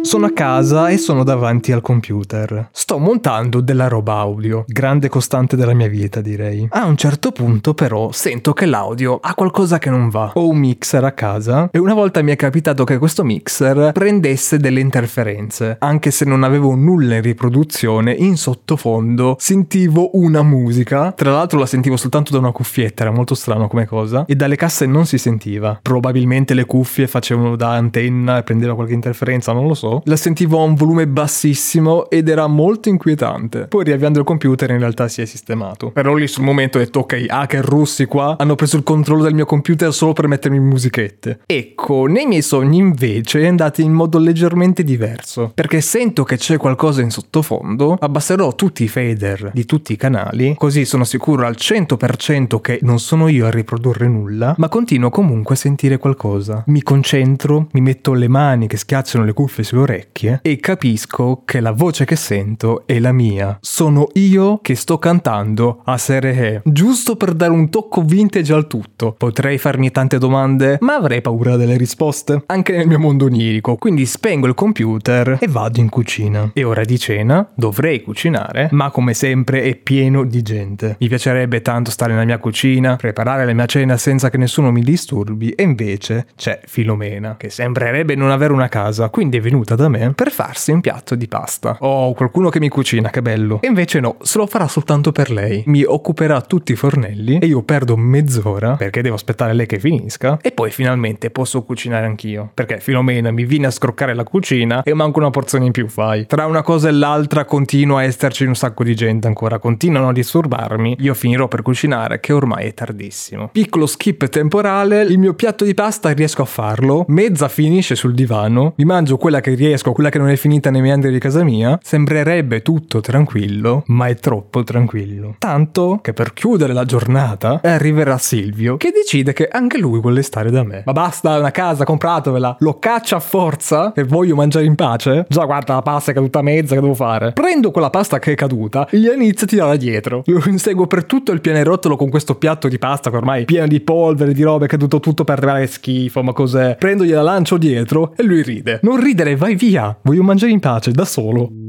Sono 0.08 0.24
a 0.24 0.30
casa 0.30 0.88
e 0.88 0.96
sono 0.96 1.22
davanti 1.22 1.70
al 1.70 1.82
computer. 1.82 2.70
Sto 2.72 2.96
montando 2.96 3.60
della 3.60 3.88
roba 3.88 4.14
audio, 4.14 4.64
grande 4.66 5.10
costante 5.10 5.54
della 5.54 5.74
mia 5.74 5.88
vita 5.88 6.22
direi. 6.22 6.66
A 6.70 6.86
un 6.86 6.96
certo 6.96 7.30
punto 7.30 7.74
però 7.74 8.10
sento 8.10 8.54
che 8.54 8.64
l'audio 8.64 9.18
ha 9.20 9.34
qualcosa 9.34 9.76
che 9.76 9.90
non 9.90 10.08
va. 10.08 10.32
Ho 10.36 10.48
un 10.48 10.56
mixer 10.56 11.04
a 11.04 11.12
casa 11.12 11.68
e 11.70 11.78
una 11.78 11.92
volta 11.92 12.22
mi 12.22 12.32
è 12.32 12.36
capitato 12.36 12.84
che 12.84 12.96
questo 12.96 13.22
mixer 13.22 13.92
prendesse 13.92 14.56
delle 14.56 14.80
interferenze. 14.80 15.76
Anche 15.78 16.10
se 16.10 16.24
non 16.24 16.42
avevo 16.42 16.74
nulla 16.74 17.16
in 17.16 17.22
riproduzione, 17.22 18.12
in 18.12 18.38
sottofondo 18.38 19.36
sentivo 19.38 20.12
una 20.14 20.42
musica. 20.42 21.12
Tra 21.12 21.32
l'altro 21.32 21.58
la 21.58 21.66
sentivo 21.66 21.98
soltanto 21.98 22.32
da 22.32 22.38
una 22.38 22.52
cuffietta, 22.52 23.02
era 23.02 23.12
molto 23.12 23.34
strano 23.34 23.68
come 23.68 23.84
cosa. 23.84 24.24
E 24.24 24.34
dalle 24.34 24.56
casse 24.56 24.86
non 24.86 25.04
si 25.04 25.18
sentiva. 25.18 25.78
Probabilmente 25.82 26.54
le 26.54 26.64
cuffie 26.64 27.06
facevano 27.06 27.56
da 27.56 27.72
antenna 27.72 28.38
e 28.38 28.42
prendeva 28.42 28.74
qualche 28.74 28.94
interferenza, 28.94 29.52
non 29.52 29.66
lo 29.66 29.74
so 29.74 29.96
la 30.04 30.16
sentivo 30.16 30.60
a 30.60 30.64
un 30.64 30.74
volume 30.74 31.06
bassissimo 31.06 32.10
ed 32.10 32.28
era 32.28 32.46
molto 32.46 32.88
inquietante. 32.88 33.66
Poi 33.66 33.84
riavviando 33.84 34.18
il 34.18 34.24
computer 34.24 34.70
in 34.70 34.78
realtà 34.78 35.08
si 35.08 35.22
è 35.22 35.24
sistemato. 35.24 35.90
Però 35.90 36.14
lì 36.14 36.26
sul 36.26 36.44
momento 36.44 36.78
ho 36.78 36.80
detto 36.80 37.00
ok, 37.00 37.26
hacker 37.28 37.64
russi 37.64 38.06
qua 38.06 38.36
hanno 38.38 38.54
preso 38.54 38.76
il 38.76 38.82
controllo 38.82 39.22
del 39.22 39.34
mio 39.34 39.46
computer 39.46 39.92
solo 39.92 40.12
per 40.12 40.26
mettermi 40.26 40.58
musichette. 40.58 41.40
Ecco, 41.46 42.06
nei 42.06 42.26
miei 42.26 42.42
sogni 42.42 42.78
invece 42.78 43.40
è 43.40 43.46
andato 43.46 43.80
in 43.80 43.92
modo 43.92 44.18
leggermente 44.18 44.82
diverso. 44.82 45.50
Perché 45.54 45.80
sento 45.80 46.24
che 46.24 46.36
c'è 46.36 46.56
qualcosa 46.56 47.02
in 47.02 47.10
sottofondo, 47.10 47.96
abbasserò 47.98 48.54
tutti 48.54 48.84
i 48.84 48.88
fader 48.88 49.50
di 49.52 49.64
tutti 49.64 49.92
i 49.92 49.96
canali, 49.96 50.54
così 50.56 50.84
sono 50.84 51.04
sicuro 51.04 51.46
al 51.46 51.56
100% 51.58 52.60
che 52.60 52.78
non 52.82 52.98
sono 52.98 53.28
io 53.28 53.46
a 53.46 53.50
riprodurre 53.50 54.08
nulla, 54.08 54.54
ma 54.58 54.68
continuo 54.68 55.10
comunque 55.10 55.54
a 55.54 55.58
sentire 55.58 55.98
qualcosa. 55.98 56.62
Mi 56.66 56.82
concentro, 56.82 57.68
mi 57.72 57.80
metto 57.80 58.12
le 58.12 58.28
mani 58.28 58.66
che 58.66 58.76
schiacciano 58.76 59.24
le 59.24 59.32
cuffie 59.32 59.64
sulle 59.64 59.86
orecchie 59.88 60.40
e 60.42 60.58
capisco 60.58 61.42
che 61.44 61.60
la 61.60 61.72
voce 61.72 62.04
che 62.04 62.16
sento 62.16 62.82
è 62.86 62.98
la 62.98 63.12
mia. 63.12 63.56
Sono 63.60 64.08
io 64.14 64.58
che 64.62 64.74
sto 64.74 64.98
cantando 64.98 65.80
a 65.84 65.96
Serehe, 65.96 66.60
giusto 66.64 67.16
per 67.16 67.32
dare 67.32 67.52
un 67.52 67.70
tocco 67.70 68.02
vintage 68.02 68.52
al 68.52 68.66
tutto. 68.66 69.14
Potrei 69.16 69.58
farmi 69.58 69.90
tante 69.90 70.18
domande, 70.18 70.76
ma 70.80 70.96
avrei 70.96 71.20
paura 71.20 71.56
delle 71.56 71.76
risposte, 71.76 72.42
anche 72.46 72.76
nel 72.76 72.86
mio 72.86 72.98
mondo 72.98 73.24
onirico, 73.24 73.76
quindi 73.76 74.04
spengo 74.04 74.46
il 74.46 74.54
computer 74.54 75.38
e 75.40 75.48
vado 75.48 75.80
in 75.80 75.88
cucina. 75.88 76.50
È 76.52 76.64
ora 76.64 76.84
di 76.84 76.98
cena, 76.98 77.48
dovrei 77.54 78.02
cucinare, 78.02 78.68
ma 78.72 78.90
come 78.90 79.14
sempre 79.14 79.62
è 79.62 79.74
pieno 79.74 80.24
di 80.24 80.42
gente. 80.42 80.96
Mi 80.98 81.08
piacerebbe 81.08 81.62
tanto 81.62 81.90
stare 81.90 82.12
nella 82.12 82.24
mia 82.24 82.38
cucina, 82.38 82.96
preparare 82.96 83.46
la 83.46 83.52
mia 83.52 83.66
cena 83.66 83.96
senza 83.96 84.30
che 84.30 84.36
nessuno 84.36 84.70
mi 84.70 84.82
disturbi, 84.82 85.50
e 85.50 85.62
invece 85.62 86.26
c'è 86.36 86.60
Filomena, 86.64 87.36
che 87.36 87.48
sembrerebbe 87.50 88.14
non 88.14 88.30
avere 88.30 88.52
una 88.52 88.68
casa, 88.68 89.08
quindi 89.08 89.38
è 89.38 89.40
venuta 89.40 89.67
da 89.74 89.88
me 89.88 90.12
per 90.14 90.30
farsi 90.30 90.70
un 90.70 90.80
piatto 90.80 91.14
di 91.14 91.28
pasta. 91.28 91.76
Oh, 91.80 92.12
qualcuno 92.14 92.48
che 92.48 92.60
mi 92.60 92.68
cucina, 92.68 93.10
che 93.10 93.22
bello. 93.22 93.60
E 93.62 93.66
invece 93.68 94.00
no, 94.00 94.16
se 94.22 94.38
lo 94.38 94.46
farà 94.46 94.68
soltanto 94.68 95.12
per 95.12 95.30
lei. 95.30 95.62
Mi 95.66 95.84
occuperà 95.84 96.40
tutti 96.40 96.72
i 96.72 96.76
fornelli 96.76 97.38
e 97.38 97.46
io 97.46 97.62
perdo 97.62 97.96
mezz'ora 97.96 98.76
perché 98.76 99.02
devo 99.02 99.14
aspettare 99.14 99.52
lei 99.52 99.66
che 99.66 99.78
finisca 99.78 100.38
e 100.40 100.52
poi 100.52 100.70
finalmente 100.70 101.30
posso 101.30 101.62
cucinare 101.62 102.06
anch'io. 102.06 102.50
Perché 102.54 102.78
Filomena 102.80 103.30
mi 103.30 103.44
viene 103.44 103.66
a 103.66 103.70
scroccare 103.70 104.14
la 104.14 104.24
cucina 104.24 104.82
e 104.82 104.94
manco 104.94 105.18
una 105.18 105.30
porzione 105.30 105.66
in 105.66 105.72
più 105.72 105.88
fai. 105.88 106.26
Tra 106.26 106.46
una 106.46 106.62
cosa 106.62 106.88
e 106.88 106.92
l'altra 106.92 107.44
continua 107.44 108.00
a 108.00 108.04
esserci 108.04 108.44
un 108.44 108.54
sacco 108.54 108.84
di 108.84 108.94
gente 108.94 109.26
ancora, 109.26 109.58
continuano 109.58 110.08
a 110.08 110.12
disturbarmi. 110.12 110.96
Io 111.00 111.14
finirò 111.14 111.48
per 111.48 111.62
cucinare 111.62 112.20
che 112.20 112.32
ormai 112.32 112.66
è 112.66 112.74
tardissimo. 112.74 113.48
Piccolo 113.52 113.86
skip 113.86 114.28
temporale, 114.28 115.02
il 115.02 115.18
mio 115.18 115.34
piatto 115.34 115.64
di 115.64 115.74
pasta 115.74 116.10
riesco 116.10 116.42
a 116.42 116.46
farlo, 116.46 117.04
mezza 117.08 117.48
finisce 117.48 117.94
sul 117.94 118.14
divano, 118.14 118.74
mi 118.76 118.84
mangio 118.84 119.16
quella 119.16 119.40
che 119.40 119.54
riesco 119.58 119.92
quella 119.92 120.08
che 120.08 120.18
non 120.18 120.30
è 120.30 120.36
finita 120.36 120.70
nei 120.70 120.80
meandri 120.80 121.12
di 121.12 121.18
casa 121.18 121.42
mia, 121.42 121.78
sembrerebbe 121.82 122.62
tutto 122.62 123.00
tranquillo, 123.00 123.82
ma 123.88 124.06
è 124.06 124.14
troppo 124.14 124.62
tranquillo. 124.62 125.34
Tanto 125.38 125.98
che 126.00 126.12
per 126.12 126.32
chiudere 126.32 126.72
la 126.72 126.84
giornata 126.84 127.60
arriverà 127.62 128.16
Silvio 128.18 128.76
che 128.76 128.90
decide 128.92 129.32
che 129.32 129.48
anche 129.50 129.78
lui 129.78 130.00
vuole 130.00 130.22
stare 130.22 130.50
da 130.50 130.62
me. 130.62 130.82
Ma 130.86 130.92
basta, 130.92 131.38
una 131.38 131.50
casa, 131.50 131.84
compratevela. 131.84 132.56
Lo 132.60 132.78
caccia 132.78 133.16
a 133.16 133.20
forza 133.20 133.92
e 133.92 134.04
voglio 134.04 134.36
mangiare 134.36 134.64
in 134.64 134.74
pace? 134.76 135.26
Già 135.28 135.44
guarda 135.44 135.74
la 135.74 135.82
pasta 135.82 136.12
è 136.12 136.14
caduta 136.14 136.40
mezza, 136.42 136.74
che 136.74 136.80
devo 136.80 136.94
fare? 136.94 137.32
Prendo 137.32 137.70
quella 137.70 137.90
pasta 137.90 138.18
che 138.18 138.32
è 138.32 138.34
caduta 138.34 138.88
e 138.88 138.98
gli 138.98 139.08
inizio 139.08 139.46
a 139.46 139.48
tirare 139.48 139.76
dietro. 139.76 140.22
Lo 140.26 140.42
inseguo 140.46 140.86
per 140.86 141.04
tutto 141.04 141.32
il 141.32 141.40
pianerottolo 141.40 141.96
con 141.96 142.08
questo 142.08 142.36
piatto 142.36 142.68
di 142.68 142.78
pasta 142.78 143.10
che 143.10 143.16
ormai 143.16 143.42
è 143.42 143.44
pieno 143.44 143.66
di 143.66 143.80
polvere, 143.80 144.32
di 144.32 144.42
robe, 144.42 144.66
è 144.66 144.68
caduto 144.68 145.00
tutto 145.00 145.24
per 145.24 145.38
arrivare 145.38 145.66
schifo, 145.66 146.22
ma 146.22 146.32
cos'è? 146.32 146.76
Prendo 146.78 147.04
gliela 147.04 147.22
lancio 147.22 147.56
dietro 147.56 148.12
e 148.16 148.22
lui 148.22 148.42
ride. 148.42 148.80
Non 148.82 149.00
ridere, 149.00 149.36
vai 149.36 149.47
via, 149.54 149.98
voglio 150.02 150.22
mangiare 150.22 150.52
in 150.52 150.60
pace, 150.60 150.92
da 150.92 151.04
solo. 151.04 151.67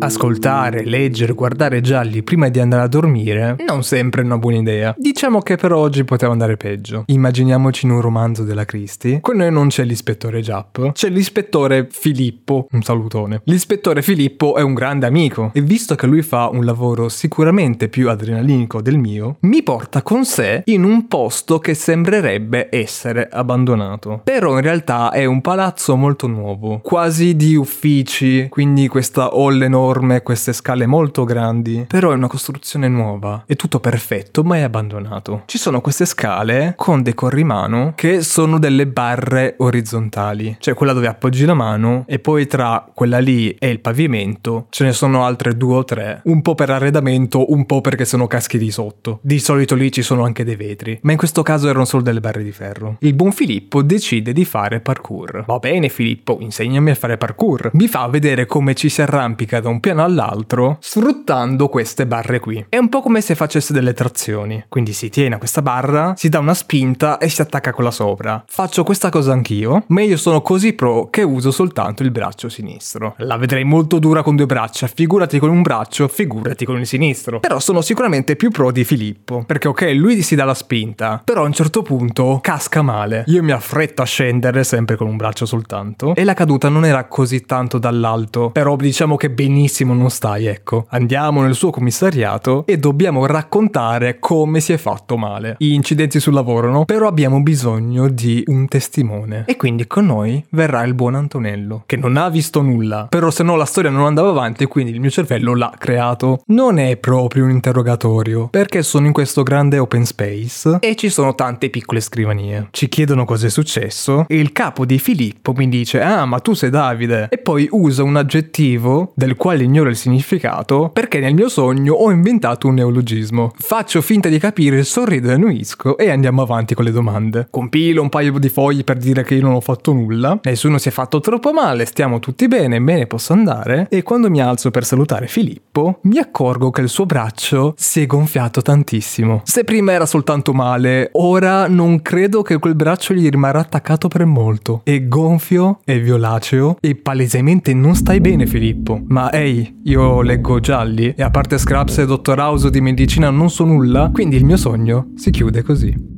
Ascoltare, 0.00 0.84
leggere, 0.84 1.32
guardare 1.32 1.80
gialli 1.80 2.22
prima 2.22 2.48
di 2.48 2.60
andare 2.60 2.82
a 2.82 2.86
dormire 2.86 3.56
non 3.66 3.82
sempre 3.82 4.22
è 4.22 4.24
una 4.24 4.38
buona 4.38 4.58
idea. 4.58 4.94
Diciamo 4.96 5.40
che 5.40 5.56
per 5.56 5.72
oggi 5.72 6.04
poteva 6.04 6.30
andare 6.30 6.56
peggio. 6.56 7.02
Immaginiamoci 7.06 7.84
in 7.84 7.92
un 7.92 8.00
romanzo 8.00 8.44
della 8.44 8.64
Christie. 8.64 9.20
Con 9.20 9.38
noi 9.38 9.50
non 9.50 9.68
c'è 9.68 9.82
l'ispettore 9.82 10.40
Giapp, 10.40 10.78
c'è 10.92 11.08
l'ispettore 11.08 11.88
Filippo. 11.90 12.68
Un 12.70 12.82
salutone. 12.82 13.40
L'ispettore 13.44 14.02
Filippo 14.02 14.54
è 14.54 14.62
un 14.62 14.72
grande 14.72 15.06
amico 15.06 15.50
e 15.52 15.60
visto 15.62 15.96
che 15.96 16.06
lui 16.06 16.22
fa 16.22 16.48
un 16.48 16.64
lavoro 16.64 17.08
sicuramente 17.08 17.88
più 17.88 18.08
adrenalinico 18.08 18.80
del 18.80 18.98
mio, 18.98 19.38
mi 19.40 19.64
porta 19.64 20.02
con 20.02 20.24
sé 20.24 20.62
in 20.66 20.84
un 20.84 21.08
posto 21.08 21.58
che 21.58 21.74
sembrerebbe 21.74 22.68
essere 22.70 23.28
abbandonato. 23.28 24.20
Però 24.22 24.54
in 24.54 24.62
realtà 24.62 25.10
è 25.10 25.24
un 25.24 25.40
palazzo 25.40 25.96
molto 25.96 26.28
nuovo, 26.28 26.78
quasi 26.82 27.34
di 27.34 27.56
uffici, 27.56 28.46
quindi 28.48 28.86
questa 28.86 29.30
hall 29.32 29.66
enorme, 29.88 30.22
queste 30.22 30.52
scale 30.52 30.86
molto 30.86 31.24
grandi, 31.24 31.86
però 31.88 32.12
è 32.12 32.14
una 32.14 32.26
costruzione 32.26 32.88
nuova, 32.88 33.44
è 33.46 33.56
tutto 33.56 33.80
perfetto 33.80 34.42
ma 34.42 34.56
è 34.56 34.60
abbandonato. 34.60 35.42
Ci 35.46 35.56
sono 35.56 35.80
queste 35.80 36.04
scale 36.04 36.74
con 36.76 37.02
dei 37.02 37.14
corrimano 37.14 37.92
che 37.94 38.20
sono 38.20 38.58
delle 38.58 38.86
barre 38.86 39.54
orizzontali, 39.58 40.56
cioè 40.60 40.74
quella 40.74 40.92
dove 40.92 41.06
appoggi 41.06 41.44
la 41.46 41.54
mano 41.54 42.04
e 42.06 42.18
poi 42.18 42.46
tra 42.46 42.86
quella 42.94 43.18
lì 43.18 43.50
e 43.52 43.70
il 43.70 43.80
pavimento 43.80 44.66
ce 44.68 44.84
ne 44.84 44.92
sono 44.92 45.24
altre 45.24 45.56
due 45.56 45.76
o 45.76 45.84
tre, 45.84 46.20
un 46.24 46.42
po' 46.42 46.54
per 46.54 46.70
arredamento, 46.70 47.52
un 47.52 47.64
po' 47.64 47.80
perché 47.80 48.04
sono 48.04 48.26
caschi 48.26 48.58
di 48.58 48.70
sotto. 48.70 49.20
Di 49.22 49.38
solito 49.38 49.74
lì 49.74 49.90
ci 49.90 50.02
sono 50.02 50.24
anche 50.24 50.44
dei 50.44 50.56
vetri, 50.56 50.98
ma 51.02 51.12
in 51.12 51.18
questo 51.18 51.42
caso 51.42 51.68
erano 51.68 51.86
solo 51.86 52.02
delle 52.02 52.20
barre 52.20 52.42
di 52.42 52.52
ferro. 52.52 52.96
Il 53.00 53.14
buon 53.14 53.32
Filippo 53.32 53.82
decide 53.82 54.32
di 54.34 54.44
fare 54.44 54.80
parkour. 54.80 55.44
Va 55.46 55.58
bene 55.58 55.88
Filippo, 55.88 56.38
insegnami 56.40 56.90
a 56.90 56.94
fare 56.94 57.16
parkour. 57.16 57.70
Mi 57.72 57.88
fa 57.88 58.06
vedere 58.08 58.44
come 58.44 58.74
ci 58.74 58.88
si 58.88 59.00
arrampica 59.00 59.60
da 59.60 59.68
un 59.68 59.77
un 59.78 59.80
piano 59.80 60.02
all'altro 60.02 60.78
sfruttando 60.80 61.68
queste 61.68 62.04
barre 62.06 62.40
qui. 62.40 62.66
È 62.68 62.76
un 62.76 62.88
po' 62.88 63.00
come 63.00 63.20
se 63.20 63.36
facesse 63.36 63.72
delle 63.72 63.94
trazioni. 63.94 64.64
Quindi 64.68 64.92
si 64.92 65.08
tiene 65.08 65.36
a 65.36 65.38
questa 65.38 65.62
barra, 65.62 66.14
si 66.16 66.28
dà 66.28 66.40
una 66.40 66.54
spinta 66.54 67.18
e 67.18 67.28
si 67.28 67.40
attacca 67.40 67.72
quella 67.72 67.92
sopra. 67.92 68.42
Faccio 68.48 68.82
questa 68.82 69.08
cosa 69.08 69.32
anch'io, 69.32 69.84
ma 69.88 70.02
io 70.02 70.16
sono 70.16 70.42
così 70.42 70.72
pro 70.72 71.08
che 71.10 71.22
uso 71.22 71.52
soltanto 71.52 72.02
il 72.02 72.10
braccio 72.10 72.48
sinistro. 72.48 73.14
La 73.18 73.36
vedrei 73.36 73.62
molto 73.62 74.00
dura 74.00 74.22
con 74.22 74.34
due 74.34 74.46
braccia, 74.46 74.88
figurati 74.88 75.38
con 75.38 75.50
un 75.50 75.62
braccio, 75.62 76.08
figurati 76.08 76.64
con 76.64 76.80
il 76.80 76.86
sinistro. 76.86 77.38
Però 77.38 77.60
sono 77.60 77.80
sicuramente 77.80 78.34
più 78.34 78.50
pro 78.50 78.72
di 78.72 78.82
Filippo, 78.82 79.44
perché 79.46 79.68
ok, 79.68 79.92
lui 79.94 80.22
si 80.22 80.34
dà 80.34 80.44
la 80.44 80.54
spinta, 80.54 81.22
però 81.24 81.44
a 81.44 81.46
un 81.46 81.52
certo 81.52 81.82
punto 81.82 82.40
casca 82.42 82.82
male. 82.82 83.22
Io 83.28 83.44
mi 83.44 83.52
affretto 83.52 84.02
a 84.02 84.06
scendere 84.06 84.64
sempre 84.64 84.96
con 84.96 85.06
un 85.06 85.16
braccio 85.16 85.46
soltanto 85.46 86.16
e 86.16 86.24
la 86.24 86.34
caduta 86.34 86.68
non 86.68 86.84
era 86.84 87.04
così 87.04 87.42
tanto 87.42 87.78
dall'alto, 87.78 88.50
però 88.50 88.74
diciamo 88.74 89.14
che 89.16 89.30
benissimo 89.30 89.66
benissimo 89.68 89.92
non 89.92 90.08
stai, 90.08 90.46
ecco. 90.46 90.86
Andiamo 90.88 91.42
nel 91.42 91.54
suo 91.54 91.70
commissariato 91.70 92.64
e 92.66 92.78
dobbiamo 92.78 93.26
raccontare 93.26 94.18
come 94.18 94.60
si 94.60 94.72
è 94.72 94.78
fatto 94.78 95.18
male. 95.18 95.56
Gli 95.58 95.72
incidenti 95.72 96.20
sul 96.20 96.32
lavoro, 96.32 96.70
no? 96.70 96.86
Però 96.86 97.06
abbiamo 97.06 97.42
bisogno 97.42 98.08
di 98.08 98.42
un 98.46 98.66
testimone. 98.66 99.44
E 99.46 99.56
quindi 99.56 99.86
con 99.86 100.06
noi 100.06 100.42
verrà 100.50 100.82
il 100.84 100.94
buon 100.94 101.16
Antonello, 101.16 101.82
che 101.84 101.96
non 101.96 102.16
ha 102.16 102.30
visto 102.30 102.62
nulla. 102.62 103.08
Però 103.10 103.30
se 103.30 103.42
no 103.42 103.56
la 103.56 103.66
storia 103.66 103.90
non 103.90 104.06
andava 104.06 104.30
avanti, 104.30 104.64
quindi 104.64 104.92
il 104.92 105.00
mio 105.00 105.10
cervello 105.10 105.54
l'ha 105.54 105.74
creato. 105.76 106.40
Non 106.46 106.78
è 106.78 106.96
proprio 106.96 107.44
un 107.44 107.50
interrogatorio, 107.50 108.48
perché 108.48 108.82
sono 108.82 109.06
in 109.06 109.12
questo 109.12 109.42
grande 109.42 109.78
open 109.78 110.06
space 110.06 110.78
e 110.80 110.96
ci 110.96 111.10
sono 111.10 111.34
tante 111.34 111.68
piccole 111.68 112.00
scrivanie. 112.00 112.68
Ci 112.70 112.88
chiedono 112.88 113.26
cosa 113.26 113.46
è 113.46 113.50
successo 113.50 114.24
e 114.28 114.38
il 114.38 114.52
capo 114.52 114.86
di 114.86 114.98
Filippo 114.98 115.52
mi 115.52 115.68
dice 115.68 116.00
"Ah, 116.00 116.24
ma 116.24 116.38
tu 116.38 116.54
sei 116.54 116.70
Davide" 116.70 117.26
e 117.28 117.36
poi 117.36 117.68
usa 117.70 118.02
un 118.02 118.16
aggettivo 118.16 119.12
del 119.14 119.36
quale 119.36 119.57
quale 119.58 119.64
ignoro 119.64 119.90
il 119.90 119.96
significato, 119.96 120.90
perché 120.92 121.18
nel 121.18 121.34
mio 121.34 121.48
sogno 121.48 121.94
ho 121.94 122.10
inventato 122.10 122.68
un 122.68 122.74
neologismo. 122.74 123.52
Faccio 123.56 124.00
finta 124.00 124.28
di 124.28 124.38
capire, 124.38 124.84
sorrido 124.84 125.30
e 125.30 125.32
annuisco 125.32 125.96
e 125.98 126.10
andiamo 126.10 126.42
avanti 126.42 126.74
con 126.74 126.84
le 126.84 126.92
domande. 126.92 127.48
Compilo 127.50 128.02
un 128.02 128.08
paio 128.08 128.38
di 128.38 128.48
fogli 128.48 128.84
per 128.84 128.98
dire 128.98 129.24
che 129.24 129.34
io 129.34 129.42
non 129.42 129.54
ho 129.54 129.60
fatto 129.60 129.92
nulla, 129.92 130.38
nessuno 130.44 130.78
si 130.78 130.88
è 130.88 130.92
fatto 130.92 131.20
troppo 131.20 131.52
male, 131.52 131.86
stiamo 131.86 132.20
tutti 132.20 132.46
bene, 132.46 132.78
me 132.78 132.96
ne 132.96 133.06
posso 133.06 133.32
andare 133.32 133.86
e 133.90 134.02
quando 134.02 134.30
mi 134.30 134.40
alzo 134.40 134.70
per 134.70 134.84
salutare 134.84 135.26
Filippo 135.26 135.98
mi 136.02 136.18
accorgo 136.18 136.70
che 136.70 136.82
il 136.82 136.88
suo 136.88 137.06
braccio 137.06 137.74
si 137.76 138.02
è 138.02 138.06
gonfiato 138.06 138.62
tantissimo. 138.62 139.42
Se 139.44 139.64
prima 139.64 139.92
era 139.92 140.06
soltanto 140.06 140.52
male, 140.52 141.10
ora 141.14 141.66
non 141.66 142.02
credo 142.02 142.42
che 142.42 142.58
quel 142.58 142.74
braccio 142.74 143.14
gli 143.14 143.28
rimarrà 143.28 143.60
attaccato 143.60 144.08
per 144.08 144.24
molto. 144.24 144.82
È 144.84 145.06
gonfio, 145.06 145.80
è 145.84 145.98
violaceo 146.00 146.76
e 146.80 146.94
palesemente 146.94 147.74
non 147.74 147.94
stai 147.94 148.20
bene 148.20 148.46
Filippo, 148.46 149.00
ma 149.08 149.30
è 149.30 149.47
6 149.48 149.80
io 149.84 150.20
leggo 150.20 150.60
gialli 150.60 151.14
e 151.16 151.22
a 151.22 151.30
parte 151.30 151.56
Scraps 151.56 151.98
e 151.98 152.06
Dottor 152.06 152.38
House 152.38 152.70
di 152.70 152.82
medicina 152.82 153.30
non 153.30 153.48
so 153.48 153.64
nulla, 153.64 154.10
quindi 154.12 154.36
il 154.36 154.44
mio 154.44 154.58
sogno 154.58 155.12
si 155.16 155.30
chiude 155.30 155.62
così 155.62 156.17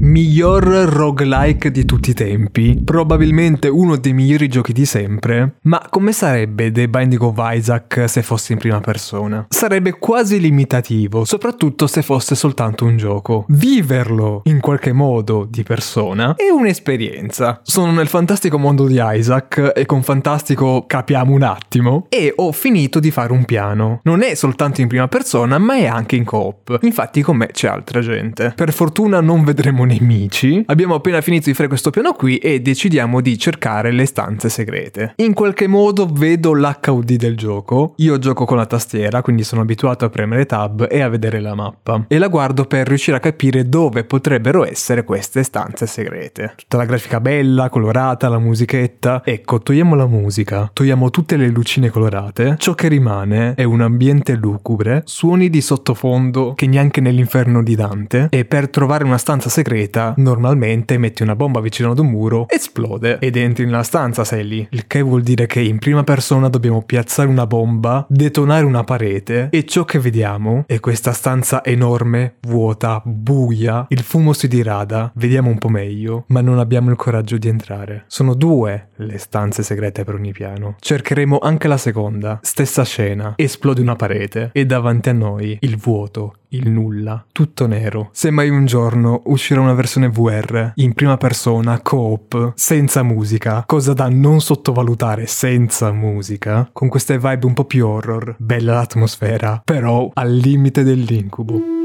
miglior 0.00 0.62
roguelike 0.64 1.70
di 1.70 1.84
tutti 1.84 2.10
i 2.10 2.14
tempi, 2.14 2.80
probabilmente 2.82 3.68
uno 3.68 3.96
dei 3.96 4.12
migliori 4.12 4.48
giochi 4.48 4.72
di 4.72 4.86
sempre, 4.86 5.56
ma 5.62 5.86
come 5.90 6.12
sarebbe 6.12 6.72
The 6.72 6.88
Binding 6.88 7.20
of 7.22 7.36
Isaac 7.38 8.04
se 8.08 8.22
fosse 8.22 8.52
in 8.54 8.58
prima 8.58 8.80
persona? 8.80 9.46
Sarebbe 9.48 9.98
quasi 9.98 10.40
limitativo, 10.40 11.24
soprattutto 11.24 11.86
se 11.86 12.02
fosse 12.02 12.34
soltanto 12.34 12.84
un 12.86 12.96
gioco. 12.96 13.44
Viverlo 13.48 14.40
in 14.44 14.60
qualche 14.60 14.92
modo 14.92 15.46
di 15.48 15.62
persona 15.62 16.34
è 16.34 16.48
un'esperienza. 16.48 17.60
Sono 17.62 17.92
nel 17.92 18.08
fantastico 18.08 18.58
mondo 18.58 18.86
di 18.86 18.98
Isaac 18.98 19.72
e 19.74 19.84
con 19.84 20.02
fantastico 20.02 20.84
capiamo 20.86 21.34
un 21.34 21.42
attimo 21.42 22.06
e 22.08 22.32
ho 22.34 22.52
finito 22.52 23.00
di 23.00 23.10
fare 23.10 23.32
un 23.32 23.44
piano. 23.44 24.00
Non 24.04 24.22
è 24.22 24.34
soltanto 24.34 24.80
in 24.80 24.88
prima 24.88 25.08
persona, 25.08 25.58
ma 25.58 25.74
è 25.74 25.86
anche 25.86 26.16
in 26.16 26.24
coop. 26.24 26.78
Infatti 26.82 27.20
con 27.22 27.36
me 27.36 27.48
c'è 27.48 27.68
altra 27.68 28.00
gente. 28.00 28.52
Per 28.56 28.72
fortuna 28.72 29.20
non 29.20 29.44
vedremo 29.44 29.84
nemici, 29.90 30.62
abbiamo 30.66 30.94
appena 30.94 31.20
finito 31.20 31.48
di 31.48 31.54
fare 31.54 31.68
questo 31.68 31.90
piano 31.90 32.12
qui 32.12 32.38
e 32.38 32.60
decidiamo 32.60 33.20
di 33.20 33.36
cercare 33.38 33.90
le 33.90 34.06
stanze 34.06 34.48
segrete. 34.48 35.14
In 35.16 35.34
qualche 35.34 35.66
modo 35.66 36.06
vedo 36.06 36.52
l'HUD 36.52 37.14
del 37.14 37.36
gioco, 37.36 37.94
io 37.96 38.18
gioco 38.18 38.44
con 38.44 38.56
la 38.56 38.66
tastiera, 38.66 39.22
quindi 39.22 39.42
sono 39.42 39.62
abituato 39.62 40.04
a 40.04 40.10
premere 40.10 40.46
tab 40.46 40.86
e 40.90 41.00
a 41.00 41.08
vedere 41.08 41.40
la 41.40 41.54
mappa, 41.54 42.04
e 42.08 42.18
la 42.18 42.28
guardo 42.28 42.64
per 42.64 42.86
riuscire 42.86 43.16
a 43.16 43.20
capire 43.20 43.68
dove 43.68 44.04
potrebbero 44.04 44.64
essere 44.64 45.04
queste 45.04 45.42
stanze 45.42 45.86
segrete. 45.86 46.54
Tutta 46.56 46.76
la 46.76 46.84
grafica 46.84 47.20
bella, 47.20 47.68
colorata, 47.68 48.28
la 48.28 48.38
musichetta. 48.38 49.22
Ecco, 49.24 49.60
togliamo 49.60 49.94
la 49.94 50.06
musica, 50.06 50.70
togliamo 50.72 51.10
tutte 51.10 51.36
le 51.36 51.48
lucine 51.48 51.90
colorate, 51.90 52.56
ciò 52.58 52.74
che 52.74 52.88
rimane 52.88 53.54
è 53.54 53.64
un 53.64 53.80
ambiente 53.80 54.34
lugubre, 54.34 55.02
suoni 55.04 55.50
di 55.50 55.60
sottofondo 55.60 56.54
che 56.54 56.66
neanche 56.66 57.00
nell'inferno 57.00 57.62
di 57.62 57.74
Dante, 57.74 58.28
e 58.30 58.44
per 58.44 58.68
trovare 58.68 59.04
una 59.04 59.18
stanza 59.18 59.48
segreta 59.48 59.78
segreta, 59.80 60.14
normalmente 60.16 60.98
metti 60.98 61.22
una 61.22 61.36
bomba 61.36 61.60
vicino 61.60 61.90
ad 61.90 61.98
un 61.98 62.08
muro, 62.08 62.46
esplode 62.48 63.18
ed 63.18 63.36
entri 63.36 63.64
nella 63.64 63.82
stanza 63.82 64.24
sei 64.24 64.46
lì. 64.46 64.66
Il 64.70 64.86
che 64.86 65.00
vuol 65.00 65.22
dire 65.22 65.46
che 65.46 65.60
in 65.60 65.78
prima 65.78 66.04
persona 66.04 66.48
dobbiamo 66.48 66.82
piazzare 66.82 67.28
una 67.28 67.46
bomba, 67.46 68.04
detonare 68.08 68.64
una 68.64 68.84
parete 68.84 69.48
e 69.50 69.64
ciò 69.64 69.84
che 69.84 69.98
vediamo 69.98 70.64
è 70.66 70.80
questa 70.80 71.12
stanza 71.12 71.64
enorme, 71.64 72.34
vuota, 72.42 73.00
buia, 73.04 73.86
il 73.88 74.02
fumo 74.02 74.32
si 74.32 74.48
dirada, 74.48 75.10
vediamo 75.14 75.50
un 75.50 75.58
po' 75.58 75.68
meglio, 75.68 76.24
ma 76.28 76.40
non 76.40 76.58
abbiamo 76.58 76.90
il 76.90 76.96
coraggio 76.96 77.38
di 77.38 77.48
entrare. 77.48 78.04
Sono 78.06 78.34
due 78.34 78.90
le 78.96 79.18
stanze 79.18 79.62
segrete 79.62 80.04
per 80.04 80.14
ogni 80.14 80.32
piano. 80.32 80.76
Cercheremo 80.78 81.38
anche 81.38 81.68
la 81.68 81.76
seconda, 81.76 82.38
stessa 82.42 82.84
scena, 82.84 83.34
esplode 83.36 83.80
una 83.80 83.96
parete 83.96 84.50
e 84.52 84.66
davanti 84.66 85.08
a 85.08 85.12
noi 85.12 85.56
il 85.60 85.76
vuoto, 85.76 86.34
il 86.50 86.70
nulla, 86.70 87.24
tutto 87.32 87.66
nero. 87.66 88.08
Se 88.12 88.30
mai 88.30 88.48
un 88.48 88.66
giorno 88.66 89.22
uscirà 89.26 89.60
una 89.60 89.74
versione 89.74 90.08
VR 90.08 90.72
in 90.76 90.92
prima 90.94 91.16
persona, 91.16 91.80
coop, 91.80 92.52
senza 92.54 93.02
musica, 93.02 93.64
cosa 93.66 93.92
da 93.92 94.08
non 94.08 94.40
sottovalutare 94.40 95.26
senza 95.26 95.92
musica, 95.92 96.68
con 96.72 96.88
queste 96.88 97.18
vibe 97.18 97.46
un 97.46 97.54
po' 97.54 97.64
più 97.64 97.86
horror, 97.86 98.34
bella 98.38 98.74
l'atmosfera, 98.74 99.60
però 99.64 100.10
al 100.14 100.32
limite 100.32 100.82
dell'incubo. 100.82 101.78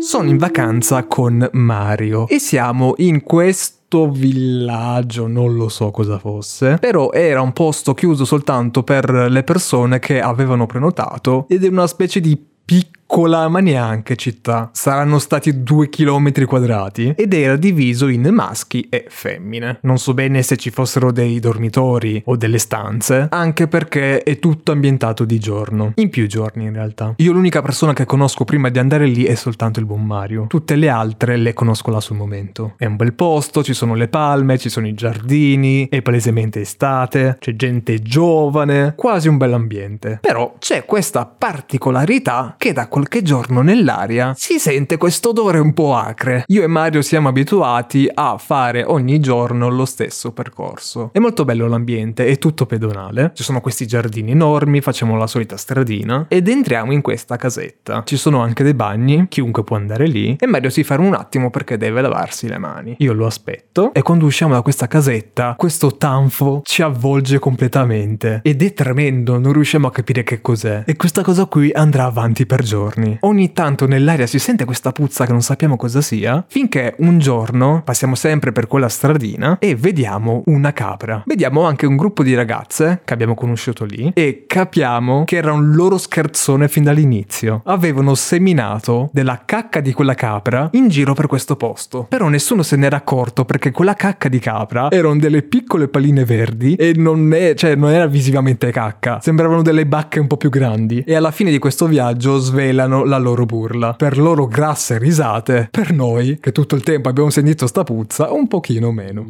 Sono 0.00 0.30
in 0.30 0.38
vacanza 0.38 1.04
con 1.04 1.46
Mario 1.52 2.26
e 2.26 2.38
siamo 2.38 2.94
in 2.96 3.22
questo 3.22 3.79
villaggio, 4.10 5.26
non 5.26 5.54
lo 5.54 5.68
so 5.68 5.90
cosa 5.90 6.18
fosse, 6.18 6.78
però 6.78 7.10
era 7.12 7.40
un 7.40 7.52
posto 7.52 7.94
chiuso 7.94 8.24
soltanto 8.24 8.82
per 8.82 9.10
le 9.10 9.42
persone 9.42 9.98
che 9.98 10.20
avevano 10.20 10.66
prenotato 10.66 11.46
ed 11.48 11.64
è 11.64 11.68
una 11.68 11.86
specie 11.86 12.20
di 12.20 12.36
piccolo 12.64 12.98
piccola 13.10 13.48
ma 13.48 13.58
neanche 13.58 14.14
città. 14.14 14.70
Saranno 14.72 15.18
stati 15.18 15.64
due 15.64 15.88
chilometri 15.88 16.44
quadrati 16.44 17.12
ed 17.16 17.34
era 17.34 17.56
diviso 17.56 18.06
in 18.06 18.28
maschi 18.30 18.86
e 18.88 19.06
femmine. 19.08 19.78
Non 19.82 19.98
so 19.98 20.14
bene 20.14 20.42
se 20.42 20.56
ci 20.56 20.70
fossero 20.70 21.10
dei 21.10 21.40
dormitori 21.40 22.22
o 22.26 22.36
delle 22.36 22.58
stanze, 22.58 23.26
anche 23.28 23.66
perché 23.66 24.22
è 24.22 24.38
tutto 24.38 24.70
ambientato 24.70 25.24
di 25.24 25.40
giorno. 25.40 25.92
In 25.96 26.08
più 26.08 26.28
giorni 26.28 26.66
in 26.66 26.72
realtà. 26.72 27.14
Io 27.16 27.32
l'unica 27.32 27.62
persona 27.62 27.94
che 27.94 28.04
conosco 28.04 28.44
prima 28.44 28.68
di 28.68 28.78
andare 28.78 29.06
lì 29.06 29.24
è 29.24 29.34
soltanto 29.34 29.80
il 29.80 29.86
buon 29.86 30.06
Mario. 30.06 30.46
Tutte 30.46 30.76
le 30.76 30.88
altre 30.88 31.36
le 31.36 31.52
conosco 31.52 31.90
là 31.90 31.98
sul 31.98 32.16
momento. 32.16 32.74
È 32.76 32.84
un 32.84 32.94
bel 32.94 33.14
posto, 33.14 33.64
ci 33.64 33.74
sono 33.74 33.94
le 33.94 34.06
palme, 34.06 34.56
ci 34.56 34.68
sono 34.68 34.86
i 34.86 34.94
giardini, 34.94 35.88
è 35.88 36.00
palesemente 36.00 36.60
estate, 36.60 37.38
c'è 37.40 37.56
gente 37.56 37.98
giovane, 37.98 38.94
quasi 38.96 39.26
un 39.26 39.36
bel 39.36 39.52
ambiente. 39.52 40.18
Però 40.20 40.54
c'è 40.60 40.84
questa 40.84 41.26
particolarità 41.26 42.54
che 42.56 42.72
da 42.72 42.86
qualche 43.00 43.22
giorno 43.22 43.62
nell'aria 43.62 44.34
si 44.36 44.58
sente 44.58 44.98
questo 44.98 45.30
odore 45.30 45.58
un 45.58 45.72
po' 45.72 45.96
acre. 45.96 46.44
Io 46.48 46.62
e 46.62 46.66
Mario 46.66 47.00
siamo 47.00 47.28
abituati 47.28 48.06
a 48.12 48.36
fare 48.36 48.84
ogni 48.84 49.20
giorno 49.20 49.70
lo 49.70 49.86
stesso 49.86 50.32
percorso. 50.32 51.08
È 51.10 51.18
molto 51.18 51.46
bello 51.46 51.66
l'ambiente, 51.66 52.26
è 52.26 52.36
tutto 52.36 52.66
pedonale, 52.66 53.32
ci 53.34 53.42
sono 53.42 53.62
questi 53.62 53.86
giardini 53.86 54.32
enormi, 54.32 54.82
facciamo 54.82 55.16
la 55.16 55.26
solita 55.26 55.56
stradina 55.56 56.26
ed 56.28 56.46
entriamo 56.46 56.92
in 56.92 57.00
questa 57.00 57.36
casetta. 57.36 58.02
Ci 58.04 58.18
sono 58.18 58.42
anche 58.42 58.64
dei 58.64 58.74
bagni, 58.74 59.28
chiunque 59.28 59.64
può 59.64 59.76
andare 59.76 60.06
lì 60.06 60.36
e 60.38 60.46
Mario 60.46 60.68
si 60.68 60.84
ferma 60.84 61.06
un 61.06 61.14
attimo 61.14 61.48
perché 61.48 61.78
deve 61.78 62.02
lavarsi 62.02 62.48
le 62.48 62.58
mani. 62.58 62.96
Io 62.98 63.14
lo 63.14 63.24
aspetto 63.24 63.94
e 63.94 64.02
quando 64.02 64.26
usciamo 64.26 64.52
da 64.52 64.60
questa 64.60 64.86
casetta 64.86 65.54
questo 65.56 65.96
tanfo 65.96 66.60
ci 66.64 66.82
avvolge 66.82 67.38
completamente 67.38 68.40
ed 68.44 68.62
è 68.62 68.74
tremendo, 68.74 69.38
non 69.38 69.54
riusciamo 69.54 69.86
a 69.86 69.90
capire 69.90 70.22
che 70.22 70.42
cos'è 70.42 70.82
e 70.84 70.96
questa 70.96 71.22
cosa 71.22 71.46
qui 71.46 71.72
andrà 71.72 72.04
avanti 72.04 72.44
per 72.44 72.62
giorni. 72.62 72.88
Ogni 73.20 73.52
tanto 73.52 73.86
nell'aria 73.86 74.26
si 74.26 74.38
sente 74.38 74.64
questa 74.64 74.92
puzza 74.92 75.26
che 75.26 75.32
non 75.32 75.42
sappiamo 75.42 75.76
cosa 75.76 76.00
sia 76.00 76.44
finché 76.48 76.94
un 76.98 77.18
giorno 77.18 77.82
passiamo 77.84 78.14
sempre 78.14 78.52
per 78.52 78.66
quella 78.66 78.88
stradina 78.88 79.58
e 79.58 79.74
vediamo 79.74 80.42
una 80.46 80.72
capra. 80.72 81.22
Vediamo 81.26 81.64
anche 81.64 81.86
un 81.86 81.96
gruppo 81.96 82.22
di 82.22 82.34
ragazze 82.34 83.02
che 83.04 83.12
abbiamo 83.12 83.34
conosciuto 83.34 83.84
lì 83.84 84.10
e 84.14 84.44
capiamo 84.46 85.24
che 85.24 85.36
era 85.36 85.52
un 85.52 85.72
loro 85.72 85.98
scherzone 85.98 86.68
fin 86.68 86.84
dall'inizio. 86.84 87.62
Avevano 87.64 88.14
seminato 88.14 89.10
della 89.12 89.42
cacca 89.44 89.80
di 89.80 89.92
quella 89.92 90.14
capra 90.14 90.68
in 90.72 90.88
giro 90.88 91.14
per 91.14 91.26
questo 91.26 91.56
posto. 91.56 92.06
Però 92.08 92.28
nessuno 92.28 92.62
se 92.62 92.76
n'era 92.76 92.96
accorto 92.96 93.44
perché 93.44 93.70
quella 93.70 93.94
cacca 93.94 94.28
di 94.28 94.38
capra 94.38 94.90
erano 94.90 95.18
delle 95.18 95.42
piccole 95.42 95.88
palline 95.88 96.24
verdi 96.24 96.74
e 96.74 96.92
non, 96.96 97.32
è, 97.32 97.54
cioè, 97.54 97.74
non 97.74 97.90
era 97.90 98.06
visivamente 98.06 98.70
cacca. 98.70 99.20
Sembravano 99.20 99.62
delle 99.62 99.86
bacche 99.86 100.20
un 100.20 100.26
po' 100.26 100.36
più 100.36 100.50
grandi. 100.50 101.02
E 101.06 101.14
alla 101.14 101.30
fine 101.30 101.50
di 101.50 101.58
questo 101.58 101.86
viaggio 101.86 102.38
svelano 102.80 103.04
la 103.04 103.18
loro 103.18 103.44
burla. 103.44 103.92
Per 103.94 104.16
loro 104.18 104.46
grasse 104.46 104.98
risate, 104.98 105.68
per 105.70 105.92
noi, 105.92 106.38
che 106.40 106.52
tutto 106.52 106.74
il 106.74 106.82
tempo 106.82 107.08
abbiamo 107.08 107.30
sentito 107.30 107.66
sta 107.66 107.84
puzza, 107.84 108.32
un 108.32 108.46
pochino 108.46 108.90
meno. 108.90 109.26